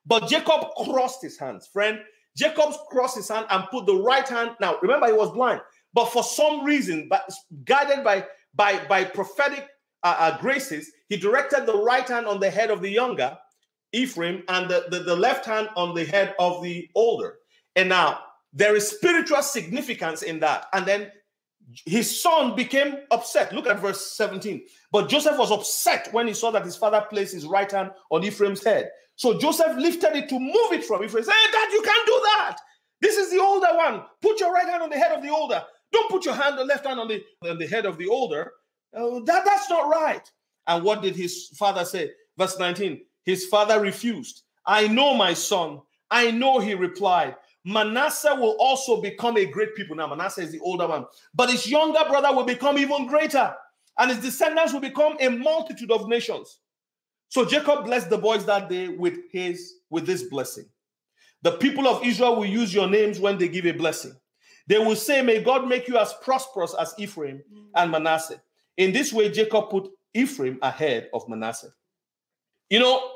But 0.06 0.28
Jacob 0.28 0.66
crossed 0.84 1.22
his 1.22 1.38
hands. 1.38 1.68
Friend, 1.72 1.98
Jacob 2.36 2.74
crossed 2.90 3.16
his 3.16 3.28
hand 3.28 3.46
and 3.50 3.64
put 3.70 3.86
the 3.86 3.96
right 3.96 4.28
hand. 4.28 4.52
Now, 4.60 4.76
remember, 4.82 5.06
he 5.06 5.12
was 5.12 5.32
blind, 5.32 5.60
but 5.92 6.06
for 6.06 6.22
some 6.22 6.64
reason, 6.64 7.06
but 7.08 7.30
guided 7.64 8.04
by 8.04 8.26
by 8.54 8.84
by 8.86 9.04
prophetic 9.04 9.68
uh, 10.02 10.16
uh, 10.18 10.38
graces, 10.38 10.90
he 11.08 11.16
directed 11.16 11.66
the 11.66 11.76
right 11.76 12.08
hand 12.08 12.26
on 12.26 12.40
the 12.40 12.50
head 12.50 12.70
of 12.70 12.80
the 12.80 12.90
younger 12.90 13.36
Ephraim 13.92 14.42
and 14.48 14.70
the, 14.70 14.86
the, 14.90 15.00
the 15.00 15.16
left 15.16 15.46
hand 15.46 15.68
on 15.76 15.94
the 15.94 16.04
head 16.04 16.34
of 16.38 16.62
the 16.62 16.88
older. 16.94 17.36
And 17.76 17.88
now 17.88 18.20
there 18.52 18.76
is 18.76 18.88
spiritual 18.88 19.42
significance 19.42 20.22
in 20.22 20.40
that. 20.40 20.66
And 20.72 20.86
then 20.86 21.10
his 21.86 22.22
son 22.22 22.54
became 22.54 22.98
upset. 23.10 23.52
Look 23.52 23.66
at 23.66 23.80
verse 23.80 24.12
17. 24.16 24.62
But 24.92 25.08
Joseph 25.08 25.38
was 25.38 25.50
upset 25.50 26.12
when 26.12 26.26
he 26.26 26.34
saw 26.34 26.50
that 26.50 26.64
his 26.64 26.76
father 26.76 27.04
placed 27.08 27.34
his 27.34 27.46
right 27.46 27.70
hand 27.70 27.90
on 28.10 28.24
Ephraim's 28.24 28.64
head. 28.64 28.90
So 29.16 29.38
Joseph 29.38 29.76
lifted 29.76 30.16
it 30.16 30.28
to 30.30 30.38
move 30.38 30.72
it 30.72 30.84
from 30.84 31.04
Ephraim. 31.04 31.24
Hey, 31.24 31.52
Dad, 31.52 31.72
you 31.72 31.82
can't 31.82 32.06
do 32.06 32.20
that. 32.36 32.56
This 33.00 33.16
is 33.16 33.30
the 33.30 33.40
older 33.40 33.68
one. 33.74 34.02
Put 34.22 34.40
your 34.40 34.52
right 34.52 34.66
hand 34.66 34.82
on 34.82 34.90
the 34.90 34.98
head 34.98 35.12
of 35.12 35.22
the 35.22 35.30
older. 35.30 35.62
Don't 35.92 36.10
put 36.10 36.24
your 36.24 36.34
hand, 36.34 36.58
the 36.58 36.64
left 36.64 36.86
hand 36.86 37.00
on 37.00 37.08
the, 37.08 37.22
on 37.48 37.58
the 37.58 37.66
head 37.66 37.86
of 37.86 37.98
the 37.98 38.08
older. 38.08 38.52
Uh, 38.96 39.20
that, 39.24 39.44
that's 39.44 39.68
not 39.68 39.90
right. 39.90 40.22
And 40.66 40.84
what 40.84 41.02
did 41.02 41.16
his 41.16 41.48
father 41.58 41.84
say? 41.84 42.10
Verse 42.38 42.58
19. 42.58 43.00
His 43.24 43.46
father 43.46 43.80
refused. 43.80 44.42
I 44.66 44.88
know 44.88 45.14
my 45.14 45.34
son. 45.34 45.80
I 46.10 46.30
know, 46.30 46.58
he 46.58 46.74
replied. 46.74 47.36
Manasseh 47.64 48.34
will 48.34 48.56
also 48.58 49.00
become 49.00 49.36
a 49.36 49.44
great 49.44 49.74
people. 49.74 49.94
Now, 49.96 50.06
Manasseh 50.06 50.42
is 50.42 50.52
the 50.52 50.60
older 50.60 50.86
one, 50.86 51.06
but 51.34 51.50
his 51.50 51.68
younger 51.68 52.02
brother 52.08 52.34
will 52.34 52.44
become 52.44 52.78
even 52.78 53.06
greater, 53.06 53.54
and 53.98 54.10
his 54.10 54.20
descendants 54.20 54.72
will 54.72 54.80
become 54.80 55.16
a 55.20 55.28
multitude 55.28 55.90
of 55.90 56.08
nations. 56.08 56.60
So 57.28 57.44
Jacob 57.44 57.84
blessed 57.84 58.10
the 58.10 58.18
boys 58.18 58.44
that 58.46 58.68
day 58.68 58.88
with 58.88 59.18
his 59.30 59.74
with 59.90 60.06
this 60.06 60.24
blessing. 60.24 60.64
The 61.42 61.52
people 61.52 61.86
of 61.86 62.04
Israel 62.04 62.36
will 62.36 62.46
use 62.46 62.74
your 62.74 62.88
names 62.88 63.20
when 63.20 63.38
they 63.38 63.48
give 63.48 63.66
a 63.66 63.72
blessing. 63.72 64.12
They 64.66 64.78
will 64.78 64.96
say, 64.96 65.22
May 65.22 65.42
God 65.42 65.68
make 65.68 65.88
you 65.88 65.96
as 65.96 66.12
prosperous 66.22 66.74
as 66.78 66.94
Ephraim 66.98 67.42
and 67.74 67.90
Manasseh. 67.90 68.42
In 68.76 68.92
this 68.92 69.12
way, 69.12 69.30
Jacob 69.30 69.70
put 69.70 69.90
Ephraim 70.14 70.58
ahead 70.62 71.08
of 71.12 71.28
Manasseh. 71.28 71.72
You 72.68 72.80
know, 72.80 73.10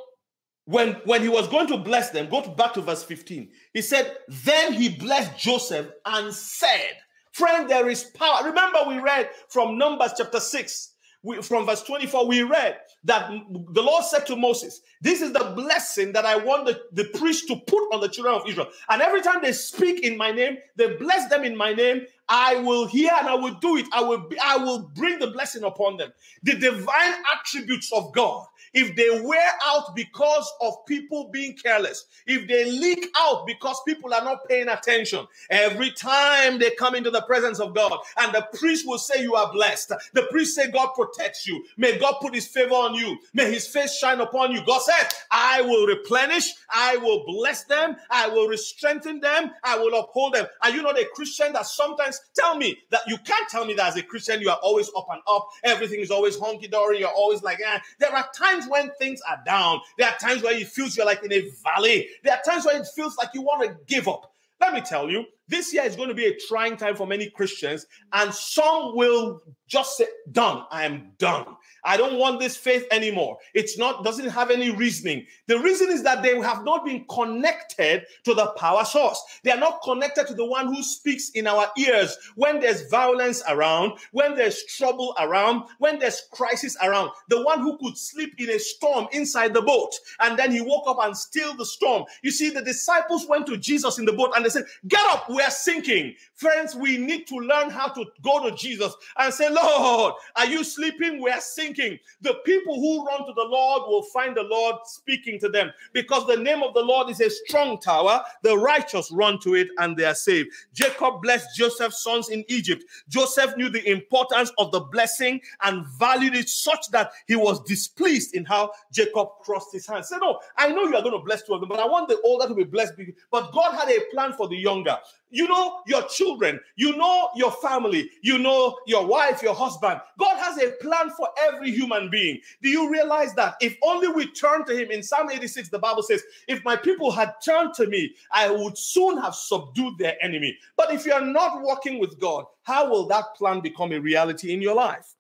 when 0.67 0.95
when 1.05 1.23
he 1.23 1.29
was 1.29 1.49
going 1.49 1.67
to 1.69 1.77
bless 1.77 2.11
them, 2.11 2.29
go 2.29 2.41
to 2.41 2.51
back 2.51 2.75
to 2.75 2.81
verse 2.81 3.03
15. 3.03 3.49
He 3.73 3.83
said, 3.83 4.17
Then 4.29 4.73
he 4.73 4.89
blessed 4.89 5.39
Joseph 5.39 5.91
and 6.07 6.33
said, 6.33 6.97
Friend, 7.33 7.69
there 7.69 7.89
is 7.89 8.05
power. 8.05 8.45
Remember, 8.45 8.79
we 8.87 8.99
read 8.99 9.29
from 9.49 9.77
Numbers 9.77 10.13
chapter 10.17 10.39
6, 10.39 10.95
we, 11.25 11.43
from 11.43 11.67
verse 11.67 11.83
24, 11.83 12.27
we 12.29 12.43
read 12.43 12.79
that 13.05 13.29
the 13.29 13.83
Lord 13.83 14.05
said 14.05 14.27
to 14.27 14.37
Moses, 14.37 14.81
This 15.01 15.21
is 15.21 15.33
the 15.33 15.53
blessing 15.57 16.13
that 16.13 16.25
I 16.25 16.37
want 16.37 16.67
the, 16.67 16.81
the 16.93 17.09
priest 17.19 17.49
to 17.49 17.57
put 17.57 17.93
on 17.93 18.01
the 18.01 18.09
children 18.09 18.35
of 18.35 18.49
Israel. 18.49 18.69
And 18.89 19.03
every 19.03 19.21
time 19.21 19.43
they 19.43 19.53
speak 19.53 20.05
in 20.05 20.17
my 20.17 20.31
name, 20.31 20.59
they 20.77 20.97
bless 20.97 21.29
them 21.29 21.45
in 21.45 21.57
my 21.57 21.73
name. 21.73 22.03
I 22.29 22.57
will 22.57 22.87
hear 22.87 23.13
and 23.19 23.29
I 23.29 23.35
will 23.35 23.55
do 23.55 23.77
it. 23.77 23.87
I 23.93 24.03
will, 24.03 24.29
be, 24.29 24.39
I 24.39 24.57
will 24.59 24.81
bring 24.95 25.19
the 25.21 25.29
blessing 25.29 25.65
upon 25.65 25.99
them. 25.99 26.13
The 26.43 26.55
divine 26.57 27.15
attributes 27.35 27.93
of 27.93 28.13
God 28.15 28.47
if 28.75 28.97
they 28.97 29.11
wear 29.23 29.51
out 29.67 29.97
because 29.97 30.53
of 30.63 30.87
people 30.87 31.31
being 31.33 31.57
careless, 31.57 32.07
if 32.27 32.49
they 32.49 32.71
leak 32.71 33.07
out 33.19 33.47
because 33.47 33.81
people 33.87 34.15
are 34.15 34.25
not 34.25 34.49
paying 34.49 34.69
attention, 34.71 35.27
every 35.51 35.93
time 35.93 36.59
they 36.61 36.73
come 36.73 36.97
into 36.97 37.13
the 37.13 37.23
presence 37.25 37.61
of 37.61 37.75
God 37.77 37.99
and 38.19 38.35
the 38.35 38.49
priest 38.59 38.89
will 38.89 38.99
say, 38.99 39.23
You 39.23 39.37
are 39.37 39.53
blessed. 39.53 39.93
The 40.15 40.25
priest 40.31 40.57
say, 40.57 40.71
God 40.73 40.91
protects 40.97 41.47
you. 41.49 41.65
May 41.79 41.99
God 41.99 42.17
put 42.23 42.35
his 42.35 42.49
favor 42.49 42.75
on 42.75 42.95
you. 42.97 43.19
May 43.35 43.53
his 43.53 43.69
face 43.69 43.97
shine 43.99 44.23
upon 44.23 44.53
you. 44.53 44.65
God 44.67 44.83
said, 44.83 45.09
I 45.33 45.63
will 45.63 45.87
replenish, 45.87 46.55
I 46.71 46.99
will 46.99 47.25
bless 47.27 47.65
them, 47.67 47.97
I 48.11 48.29
will 48.29 48.57
strengthen 48.59 49.21
them, 49.21 49.53
I 49.65 49.79
will 49.79 49.99
uphold 50.01 50.35
them. 50.35 50.47
Are 50.63 50.71
you 50.71 50.83
not 50.83 50.99
a 50.99 51.07
Christian 51.15 51.53
that 51.55 51.67
sometimes 51.67 52.14
tell 52.35 52.57
me 52.57 52.79
that 52.91 53.03
you 53.07 53.19
can't 53.19 53.49
tell 53.49 53.65
me 53.65 53.75
that 53.75 53.89
as 53.89 53.97
a 53.97 54.03
Christian 54.03 54.41
you 54.41 54.51
are 54.51 54.59
always 54.63 54.91
up 54.97 55.07
and 55.11 55.21
up, 55.29 55.49
everything 55.63 56.01
is 56.01 56.11
always 56.11 56.37
honky 56.37 56.71
dory, 56.71 57.01
you're 57.01 57.09
always 57.09 57.43
like, 57.43 57.61
eh. 57.61 57.79
There 57.99 58.15
are 58.15 58.27
times 58.35 58.65
times 58.65 58.71
when 58.71 58.91
things 58.99 59.21
are 59.29 59.41
down. 59.45 59.81
There 59.99 60.09
are 60.09 60.17
times 60.17 60.43
where 60.43 60.55
it 60.55 60.69
feels 60.69 60.97
you're 60.97 61.07
like 61.07 61.23
in 61.25 61.33
a 61.33 61.49
valley. 61.63 62.09
There 62.23 62.35
are 62.35 62.43
times 62.43 62.65
where 62.65 62.77
it 62.81 62.87
feels 62.95 63.17
like 63.17 63.31
you 63.35 63.43
want 63.43 63.63
to 63.63 63.77
give 63.87 64.09
up. 64.09 64.33
Let 64.61 64.73
me 64.73 64.81
tell 64.81 65.11
you, 65.11 65.25
this 65.49 65.73
year 65.75 65.85
is 65.85 65.97
going 65.97 66.09
to 66.09 66.15
be 66.15 66.27
a 66.27 66.37
trying 66.49 66.77
time 66.77 66.97
for 66.97 67.07
many 67.07 67.31
Christians, 67.31 67.87
and 68.13 68.33
some 68.33 68.97
will 68.97 69.43
just 69.67 69.97
say, 69.97 70.07
Done, 70.31 70.65
I 70.71 70.85
am 70.85 71.13
done. 71.19 71.47
I 71.85 71.97
don't 71.97 72.19
want 72.19 72.41
this 72.41 72.57
faith 72.57 72.87
anymore. 72.91 73.37
It's 73.53 73.77
not, 73.77 74.05
doesn't 74.05 74.31
have 74.31 74.51
any 74.51 74.71
reasoning. 74.71 75.27
The 75.49 75.59
reason 75.59 75.91
is 75.91 76.03
that 76.05 76.23
they 76.23 76.39
have 76.41 76.65
not 76.65 76.85
been 76.85 77.05
connected 77.11 78.05
to 78.25 78.35
the 78.35 78.47
power 78.57 78.85
source. 78.85 79.23
They 79.43 79.51
are 79.51 79.59
not 79.59 79.83
connected 79.83 80.27
to 80.29 80.35
the 80.35 80.47
one 80.47 80.73
who 80.73 80.83
speaks 80.83 81.31
in 81.31 81.47
our 81.47 81.71
ears 81.77 82.17
when 82.37 82.61
there's 82.61 82.89
violence 82.89 83.43
around, 83.49 83.99
when 84.13 84.35
there's 84.35 84.65
trouble 84.65 85.15
around, 85.21 85.65
when 85.79 85.99
there's 85.99 86.23
crisis 86.33 86.77
around. 86.83 87.11
The 87.29 87.43
one 87.43 87.61
who 87.61 87.77
could 87.79 87.99
sleep 87.99 88.35
in 88.39 88.49
a 88.49 88.59
storm 88.59 89.07
inside 89.13 89.53
the 89.53 89.63
boat 89.63 89.93
and 90.21 90.39
then 90.39 90.53
he 90.53 90.63
woke 90.63 90.85
up 90.87 90.99
and 91.03 91.17
still 91.17 91.55
the 91.55 91.67
storm. 91.67 92.05
You 92.23 92.31
see, 92.31 92.49
the 92.49 92.63
disciples 92.63 93.27
went 93.29 93.47
to 93.47 93.59
Jesus 93.59 93.99
in 93.99 94.07
the 94.07 94.13
boat 94.13 94.33
and 94.35 94.45
they 94.45 94.51
said, 94.51 94.65
Get 94.89 95.05
up, 95.07 95.29
we 95.35 95.43
are 95.43 95.51
sinking. 95.51 96.15
Friends, 96.35 96.75
we 96.75 96.97
need 96.99 97.27
to 97.29 97.37
learn 97.37 97.71
how 97.71 97.89
to 97.89 98.05
go 98.23 98.49
to 98.49 98.55
Jesus 98.57 98.95
and 99.19 99.33
say, 99.33 99.51
Lord, 99.51 100.15
are 100.37 100.47
you 100.47 100.65
sleeping? 100.65 101.23
We 101.23 101.31
are 101.31 101.41
sinking. 101.41 101.99
The 102.23 102.35
people 102.45 102.75
who 102.75 103.05
run 103.07 103.27
to 103.27 103.33
the 103.33 103.45
Lord 103.45 103.83
will 103.89 104.03
find 104.05 104.37
the 104.37 104.43
Lord 104.43 104.77
speaking 104.85 105.39
to 105.41 105.49
them 105.49 105.71
because 105.93 106.27
the 106.27 106.37
name 106.37 106.63
of 106.63 106.75
the 106.75 106.83
Lord 106.83 107.11
is 107.11 107.21
a 107.21 107.31
strong 107.31 107.79
tower. 107.79 108.23
The 108.43 108.57
righteous 108.57 109.11
run 109.13 109.39
to 109.41 109.55
it 109.55 109.69
and 109.79 109.97
they 109.97 110.05
are 110.05 110.15
saved. 110.15 110.51
Jacob 110.73 111.23
blessed 111.23 111.49
Joseph's 111.57 112.03
sons 112.03 112.29
in 112.31 112.45
Egypt. 112.49 112.85
Joseph 113.09 113.57
knew 113.57 113.69
the 113.69 113.89
importance 113.91 114.51
of 114.59 114.73
the 114.73 114.81
blessing 114.81 115.41
and 115.63 115.87
valued 115.99 116.35
it 116.35 116.49
such 116.49 116.91
that 116.91 117.13
he 117.27 117.37
was 117.37 117.63
displeased 117.65 118.35
in 118.35 118.45
how 118.45 118.71
Jacob 118.93 119.29
crossed 119.41 119.73
his 119.73 119.87
hands. 119.87 120.09
Say, 120.09 120.17
No, 120.21 120.41
I 120.57 120.69
know 120.69 120.85
you 120.85 120.97
are 120.97 121.03
going 121.03 121.19
to 121.19 121.25
bless 121.25 121.43
two 121.43 121.55
of 121.55 121.61
them, 121.61 121.69
but 121.69 121.81
I 121.81 121.87
want 121.87 122.09
the 122.09 122.21
older 122.25 122.49
to 122.49 122.55
be 122.55 122.65
blessed. 122.65 122.95
But 123.31 123.53
God 123.53 123.75
had 123.75 123.89
a 123.89 124.01
plan 124.13 124.33
for 124.33 124.49
the 124.49 124.57
younger. 124.57 124.99
You 125.35 125.49
know 125.49 125.81
your 125.85 126.03
children, 126.05 126.61
you 126.77 126.97
know 126.97 127.31
your 127.35 127.51
family, 127.51 128.09
you 128.23 128.39
know 128.39 128.79
your 128.87 129.05
wife, 129.05 129.43
your 129.43 129.55
husband. 129.55 130.01
God 130.17 130.37
has 130.39 130.63
a 130.63 130.71
plan 130.81 131.11
for 131.11 131.29
every 131.43 131.73
human 131.73 132.09
being. 132.09 132.41
Do 132.63 132.69
you 132.69 132.89
realize 132.89 133.35
that? 133.35 133.57
If 133.61 133.77
only 133.83 134.07
we 134.07 134.29
turn 134.29 134.65
to 134.67 134.77
Him, 134.77 134.93
in 134.93 135.03
Psalm 135.03 135.33
86, 135.33 135.71
the 135.71 135.79
Bible 135.81 136.05
says, 136.05 136.23
If 136.47 136.65
my 136.65 136.77
people 136.77 137.11
had 137.11 137.35
turned 137.45 137.75
to 137.75 137.89
me, 137.89 138.15
I 138.31 138.49
would 138.49 138.79
soon 138.79 139.19
have 139.19 139.35
subdued 139.35 139.99
their 139.99 140.17
enemy. 140.23 140.57
But 140.77 140.93
if 140.93 141.05
you're 141.05 141.21
not 141.21 141.63
walking 141.63 141.99
with 141.99 142.21
God, 142.21 142.45
how 142.63 142.89
will 142.89 143.09
that 143.09 143.35
plan 143.37 143.61
become 143.61 143.91
a 143.91 143.99
reality 143.99 144.53
in 144.53 144.63
your 144.63 144.77
life? 144.77 145.17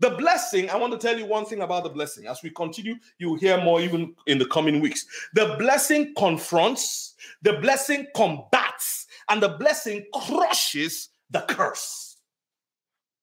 The 0.00 0.10
blessing, 0.10 0.70
I 0.70 0.76
want 0.76 0.94
to 0.94 0.98
tell 0.98 1.18
you 1.18 1.26
one 1.26 1.44
thing 1.44 1.60
about 1.60 1.84
the 1.84 1.90
blessing. 1.90 2.26
As 2.26 2.42
we 2.42 2.48
continue, 2.48 2.94
you'll 3.18 3.38
hear 3.38 3.62
more 3.62 3.82
even 3.82 4.14
in 4.26 4.38
the 4.38 4.46
coming 4.46 4.80
weeks. 4.80 5.04
The 5.34 5.56
blessing 5.58 6.14
confronts, 6.16 7.14
the 7.42 7.54
blessing 7.54 8.06
combats, 8.16 9.06
and 9.30 9.42
the 9.42 9.48
blessing 9.48 10.04
crushes 10.12 11.08
the 11.30 11.40
curse. 11.48 12.16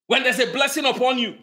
When 0.07 0.23
there's 0.23 0.39
a 0.39 0.51
blessing 0.51 0.85
upon 0.85 1.19
you 1.19 1.35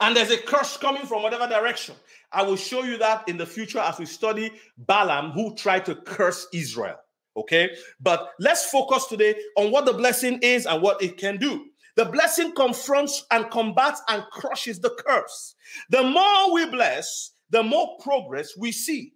and 0.00 0.14
there's 0.14 0.30
a 0.30 0.38
curse 0.38 0.76
coming 0.76 1.06
from 1.06 1.22
whatever 1.22 1.48
direction, 1.48 1.96
I 2.30 2.42
will 2.42 2.56
show 2.56 2.84
you 2.84 2.98
that 2.98 3.28
in 3.28 3.38
the 3.38 3.46
future 3.46 3.80
as 3.80 3.98
we 3.98 4.06
study 4.06 4.52
Balaam, 4.76 5.32
who 5.32 5.54
tried 5.56 5.86
to 5.86 5.96
curse 5.96 6.46
Israel. 6.52 6.96
Okay, 7.36 7.70
but 8.00 8.32
let's 8.38 8.70
focus 8.70 9.06
today 9.06 9.34
on 9.56 9.70
what 9.70 9.86
the 9.86 9.92
blessing 9.92 10.38
is 10.42 10.66
and 10.66 10.82
what 10.82 11.02
it 11.02 11.16
can 11.16 11.38
do. 11.38 11.66
The 11.96 12.04
blessing 12.04 12.52
confronts 12.52 13.24
and 13.30 13.50
combats 13.50 14.02
and 14.08 14.24
crushes 14.32 14.80
the 14.80 14.90
curse. 15.06 15.54
The 15.90 16.02
more 16.02 16.52
we 16.52 16.66
bless, 16.70 17.32
the 17.50 17.62
more 17.62 17.96
progress 18.00 18.56
we 18.58 18.72
see. 18.72 19.14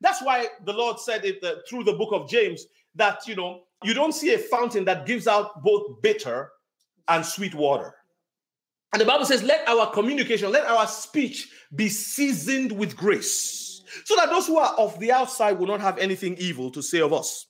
That's 0.00 0.22
why 0.22 0.48
the 0.64 0.72
Lord 0.72 0.98
said 0.98 1.24
it 1.24 1.44
uh, 1.44 1.56
through 1.68 1.84
the 1.84 1.92
book 1.92 2.12
of 2.12 2.28
James 2.28 2.64
that, 2.96 3.26
you 3.28 3.36
know, 3.36 3.62
You 3.84 3.94
don't 3.94 4.12
see 4.12 4.34
a 4.34 4.38
fountain 4.38 4.84
that 4.86 5.06
gives 5.06 5.26
out 5.26 5.62
both 5.62 6.00
bitter 6.02 6.50
and 7.08 7.24
sweet 7.24 7.54
water. 7.54 7.94
And 8.92 9.00
the 9.00 9.06
Bible 9.06 9.24
says, 9.24 9.42
let 9.42 9.66
our 9.68 9.90
communication, 9.90 10.52
let 10.52 10.66
our 10.66 10.86
speech 10.86 11.48
be 11.74 11.88
seasoned 11.88 12.72
with 12.72 12.96
grace, 12.96 13.82
so 14.04 14.14
that 14.16 14.28
those 14.28 14.46
who 14.46 14.58
are 14.58 14.74
of 14.74 14.98
the 15.00 15.10
outside 15.10 15.58
will 15.58 15.66
not 15.66 15.80
have 15.80 15.98
anything 15.98 16.36
evil 16.38 16.70
to 16.70 16.82
say 16.82 17.00
of 17.00 17.12
us. 17.12 17.46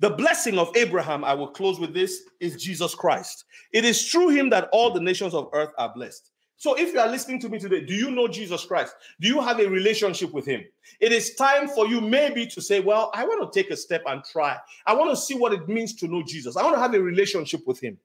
The 0.00 0.10
blessing 0.10 0.58
of 0.58 0.76
Abraham, 0.76 1.24
I 1.24 1.34
will 1.34 1.48
close 1.48 1.80
with 1.80 1.94
this, 1.94 2.22
is 2.40 2.62
Jesus 2.62 2.94
Christ. 2.94 3.44
It 3.72 3.84
is 3.84 4.08
through 4.10 4.30
him 4.30 4.50
that 4.50 4.68
all 4.72 4.92
the 4.92 5.00
nations 5.00 5.34
of 5.34 5.48
earth 5.52 5.70
are 5.78 5.92
blessed. 5.94 6.30
So 6.64 6.72
if 6.76 6.94
you 6.94 6.98
are 6.98 7.08
listening 7.10 7.40
to 7.40 7.50
me 7.50 7.58
today, 7.58 7.84
do 7.84 7.92
you 7.92 8.10
know 8.10 8.26
Jesus 8.26 8.64
Christ? 8.64 8.94
Do 9.20 9.28
you 9.28 9.42
have 9.42 9.60
a 9.60 9.68
relationship 9.68 10.32
with 10.32 10.46
him? 10.46 10.64
It 10.98 11.12
is 11.12 11.34
time 11.34 11.68
for 11.68 11.86
you 11.86 12.00
maybe 12.00 12.46
to 12.46 12.62
say, 12.62 12.80
Well, 12.80 13.10
I 13.12 13.26
want 13.26 13.52
to 13.52 13.62
take 13.62 13.70
a 13.70 13.76
step 13.76 14.02
and 14.06 14.24
try. 14.24 14.56
I 14.86 14.94
want 14.94 15.10
to 15.10 15.16
see 15.16 15.34
what 15.34 15.52
it 15.52 15.68
means 15.68 15.94
to 15.96 16.08
know 16.08 16.22
Jesus. 16.26 16.56
I 16.56 16.62
want 16.62 16.74
to 16.76 16.80
have 16.80 16.94
a 16.94 17.02
relationship 17.02 17.66
with 17.66 17.80
him. 17.80 17.98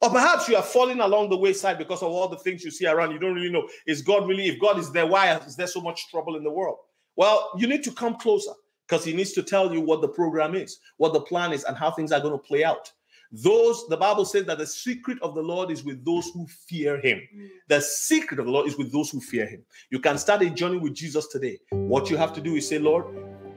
Or 0.00 0.10
perhaps 0.10 0.48
you 0.48 0.56
are 0.56 0.64
falling 0.64 0.98
along 0.98 1.30
the 1.30 1.36
wayside 1.36 1.78
because 1.78 2.02
of 2.02 2.08
all 2.08 2.26
the 2.26 2.38
things 2.38 2.64
you 2.64 2.72
see 2.72 2.86
around. 2.86 3.12
You 3.12 3.20
don't 3.20 3.36
really 3.36 3.52
know. 3.52 3.68
Is 3.86 4.02
God 4.02 4.26
really, 4.26 4.48
if 4.48 4.60
God 4.60 4.80
is 4.80 4.90
there, 4.90 5.06
why 5.06 5.36
is 5.36 5.54
there 5.54 5.68
so 5.68 5.80
much 5.80 6.10
trouble 6.10 6.34
in 6.34 6.42
the 6.42 6.50
world? 6.50 6.78
Well, 7.14 7.52
you 7.56 7.68
need 7.68 7.84
to 7.84 7.92
come 7.92 8.16
closer 8.16 8.50
because 8.88 9.04
he 9.04 9.12
needs 9.12 9.30
to 9.34 9.44
tell 9.44 9.72
you 9.72 9.80
what 9.80 10.00
the 10.00 10.08
program 10.08 10.56
is, 10.56 10.80
what 10.96 11.12
the 11.12 11.20
plan 11.20 11.52
is, 11.52 11.62
and 11.62 11.76
how 11.76 11.92
things 11.92 12.10
are 12.10 12.18
going 12.18 12.34
to 12.34 12.38
play 12.38 12.64
out. 12.64 12.90
Those, 13.32 13.86
the 13.88 13.96
Bible 13.96 14.26
says 14.26 14.44
that 14.44 14.58
the 14.58 14.66
secret 14.66 15.18
of 15.22 15.34
the 15.34 15.40
Lord 15.40 15.70
is 15.70 15.82
with 15.82 16.04
those 16.04 16.28
who 16.34 16.46
fear 16.46 17.00
him. 17.00 17.22
The 17.68 17.80
secret 17.80 18.38
of 18.38 18.44
the 18.44 18.52
Lord 18.52 18.68
is 18.68 18.76
with 18.76 18.92
those 18.92 19.10
who 19.10 19.20
fear 19.20 19.46
him. 19.46 19.62
You 19.90 20.00
can 20.00 20.18
start 20.18 20.42
a 20.42 20.50
journey 20.50 20.76
with 20.76 20.94
Jesus 20.94 21.28
today. 21.28 21.58
What 21.70 22.10
you 22.10 22.18
have 22.18 22.34
to 22.34 22.42
do 22.42 22.56
is 22.56 22.68
say, 22.68 22.78
Lord, 22.78 23.06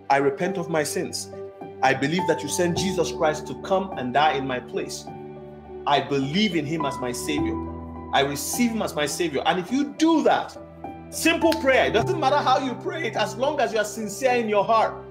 I 0.10 0.18
repent 0.18 0.58
of 0.58 0.70
my 0.70 0.84
sins. 0.84 1.30
I 1.84 1.94
believe 1.94 2.26
that 2.28 2.42
you 2.42 2.48
sent 2.48 2.78
Jesus 2.78 3.12
Christ 3.12 3.48
to 3.48 3.62
come 3.64 3.92
and 3.98 4.14
die 4.14 4.34
in 4.34 4.48
my 4.48 4.62
place. 4.62 5.06
I 5.86 6.00
believe 6.00 6.56
in 6.56 6.66
him 6.66 6.86
as 6.86 6.98
my 7.00 7.12
savior. 7.12 7.56
I 8.14 8.22
receive 8.22 8.72
him 8.72 8.82
as 8.82 8.96
my 8.96 9.06
savior. 9.06 9.44
And 9.46 9.60
if 9.60 9.70
you 9.72 9.94
do 9.96 10.24
that, 10.24 10.58
simple 11.10 11.52
prayer, 11.54 11.88
it 11.88 11.92
doesn't 11.92 12.20
matter 12.20 12.38
how 12.38 12.60
you 12.60 12.76
pray 12.76 13.08
it, 13.08 13.18
as 13.18 13.36
long 13.36 13.60
as 13.60 13.74
you 13.74 13.80
are 13.80 13.86
sincere 13.86 14.36
in 14.36 14.48
your 14.48 14.64
heart, 14.64 15.05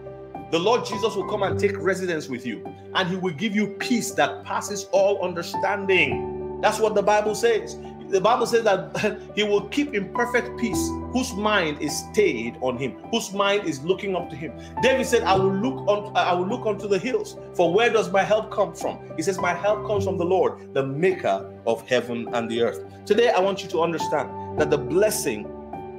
the 0.55 0.61
Lord 0.61 0.87
Jesus 0.87 1.17
will 1.17 1.29
come 1.29 1.43
and 1.43 1.59
take 1.59 1.77
residence 1.81 2.29
with 2.29 2.47
you, 2.47 2.65
and 2.95 3.09
he 3.09 3.17
will 3.17 3.35
give 3.35 3.57
you 3.57 3.75
peace 3.81 4.13
that 4.13 4.45
passes 4.45 4.85
all 4.93 5.21
understanding. 5.25 6.61
That's 6.61 6.79
what 6.79 6.95
the 6.95 7.03
Bible 7.03 7.35
says 7.35 7.77
the 8.09 8.21
Bible 8.21 8.47
says 8.47 8.63
that 8.63 9.21
he 9.35 9.43
will 9.43 9.63
keep 9.69 9.95
in 9.95 10.13
perfect 10.13 10.57
peace 10.61 10.89
whose 11.13 11.33
mind 11.33 11.81
is 11.81 12.05
stayed 12.13 12.57
on 12.61 12.77
him, 12.77 12.93
whose 13.11 13.33
mind 13.33 13.67
is 13.67 13.83
looking 13.83 14.15
up 14.15 14.31
to 14.31 14.37
him. 14.37 14.53
David 14.81 15.07
said, 15.07 15.25
I 15.25 15.35
will 15.35 15.53
look 15.53 15.89
on 15.89 16.17
I 16.17 16.33
will 16.35 16.47
look 16.47 16.65
unto 16.67 16.87
the 16.87 17.01
hills, 17.01 17.37
for 17.55 17.75
where 17.75 17.91
does 17.91 18.13
my 18.13 18.23
help 18.23 18.53
come 18.53 18.77
from? 18.77 19.01
He 19.17 19.23
says, 19.23 19.41
My 19.41 19.55
help 19.55 19.85
comes 19.89 20.05
from 20.05 20.19
the 20.19 20.25
Lord, 20.25 20.73
the 20.73 20.87
maker 20.87 21.53
of 21.67 21.85
heaven 21.89 22.29
and 22.33 22.49
the 22.49 22.63
earth. 22.63 22.85
Today 23.05 23.31
I 23.31 23.41
want 23.41 23.65
you 23.65 23.69
to 23.71 23.83
understand 23.83 24.61
that 24.61 24.71
the 24.71 24.79
blessing 24.79 25.51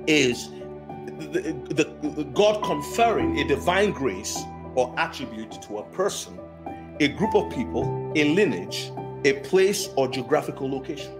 is 0.07 0.49
the, 1.19 1.83
the 2.03 2.23
God 2.33 2.63
conferring 2.63 3.39
a 3.39 3.47
divine 3.47 3.91
grace 3.91 4.37
or 4.75 4.93
attribute 4.97 5.61
to 5.63 5.77
a 5.77 5.83
person, 5.91 6.39
a 6.99 7.07
group 7.09 7.35
of 7.35 7.51
people, 7.53 8.11
a 8.15 8.33
lineage, 8.33 8.91
a 9.23 9.33
place 9.41 9.89
or 9.95 10.07
geographical 10.07 10.69
location. 10.69 11.11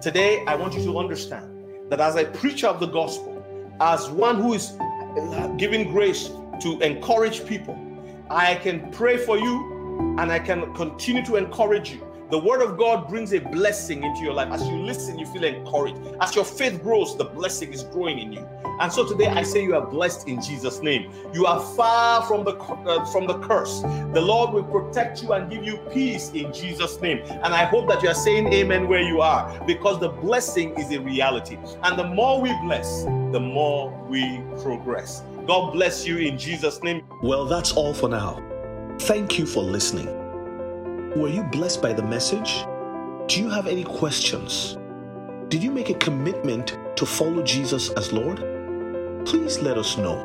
Today, 0.00 0.44
I 0.46 0.54
want 0.54 0.74
you 0.74 0.84
to 0.84 0.98
understand 0.98 1.90
that 1.90 2.00
as 2.00 2.16
a 2.16 2.24
preacher 2.24 2.66
of 2.66 2.80
the 2.80 2.86
gospel, 2.86 3.34
as 3.80 4.08
one 4.10 4.40
who 4.40 4.54
is 4.54 4.72
uh, 4.78 5.54
giving 5.56 5.90
grace 5.90 6.30
to 6.60 6.78
encourage 6.80 7.46
people, 7.46 7.78
I 8.30 8.56
can 8.56 8.90
pray 8.90 9.16
for 9.16 9.38
you 9.38 10.16
and 10.18 10.30
I 10.30 10.38
can 10.38 10.74
continue 10.74 11.24
to 11.24 11.36
encourage 11.36 11.90
you 11.92 12.07
the 12.30 12.38
word 12.38 12.60
of 12.60 12.76
God 12.76 13.08
brings 13.08 13.32
a 13.32 13.38
blessing 13.38 14.04
into 14.04 14.20
your 14.20 14.34
life. 14.34 14.52
As 14.52 14.66
you 14.68 14.76
listen, 14.76 15.18
you 15.18 15.24
feel 15.26 15.44
encouraged. 15.44 15.98
As 16.20 16.34
your 16.34 16.44
faith 16.44 16.82
grows, 16.82 17.16
the 17.16 17.24
blessing 17.24 17.72
is 17.72 17.84
growing 17.84 18.18
in 18.18 18.32
you. 18.32 18.46
And 18.80 18.92
so 18.92 19.08
today 19.08 19.26
I 19.26 19.42
say 19.42 19.64
you 19.64 19.74
are 19.74 19.86
blessed 19.86 20.28
in 20.28 20.42
Jesus' 20.42 20.82
name. 20.82 21.10
You 21.32 21.46
are 21.46 21.58
far 21.74 22.22
from 22.26 22.44
the 22.44 22.54
uh, 22.54 23.04
from 23.06 23.26
the 23.26 23.38
curse. 23.40 23.80
The 23.80 24.20
Lord 24.20 24.52
will 24.52 24.64
protect 24.64 25.22
you 25.22 25.32
and 25.32 25.50
give 25.50 25.64
you 25.64 25.78
peace 25.92 26.30
in 26.32 26.52
Jesus' 26.52 27.00
name. 27.00 27.18
And 27.26 27.54
I 27.54 27.64
hope 27.64 27.88
that 27.88 28.02
you 28.02 28.10
are 28.10 28.14
saying 28.14 28.52
amen 28.52 28.88
where 28.88 29.02
you 29.02 29.20
are 29.20 29.64
because 29.66 29.98
the 29.98 30.10
blessing 30.10 30.78
is 30.78 30.92
a 30.92 31.00
reality. 31.00 31.58
And 31.82 31.98
the 31.98 32.04
more 32.04 32.40
we 32.40 32.52
bless, 32.62 33.04
the 33.04 33.40
more 33.40 33.90
we 34.08 34.42
progress. 34.62 35.22
God 35.46 35.72
bless 35.72 36.06
you 36.06 36.18
in 36.18 36.38
Jesus' 36.38 36.82
name. 36.82 37.04
Well, 37.22 37.46
that's 37.46 37.72
all 37.72 37.94
for 37.94 38.08
now. 38.08 38.44
Thank 39.00 39.38
you 39.38 39.46
for 39.46 39.62
listening. 39.62 40.17
Were 41.16 41.28
you 41.28 41.42
blessed 41.42 41.80
by 41.80 41.94
the 41.94 42.02
message? 42.02 42.66
Do 43.28 43.40
you 43.40 43.48
have 43.48 43.66
any 43.66 43.82
questions? 43.82 44.76
Did 45.48 45.62
you 45.62 45.70
make 45.70 45.88
a 45.88 45.94
commitment 45.94 46.76
to 46.96 47.06
follow 47.06 47.42
Jesus 47.42 47.88
as 47.92 48.12
Lord? 48.12 48.36
Please 49.24 49.58
let 49.60 49.78
us 49.78 49.96
know. 49.96 50.22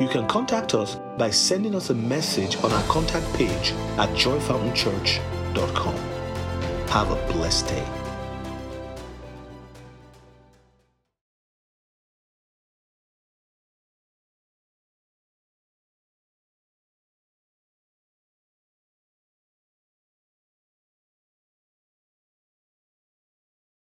You 0.00 0.08
can 0.08 0.26
contact 0.26 0.74
us 0.74 0.98
by 1.16 1.30
sending 1.30 1.76
us 1.76 1.90
a 1.90 1.94
message 1.94 2.56
on 2.64 2.72
our 2.72 2.82
contact 2.84 3.32
page 3.34 3.70
at 3.96 4.08
joyfountainchurch.com. 4.10 5.94
Have 6.88 7.10
a 7.12 7.32
blessed 7.32 7.68
day. 7.68 8.01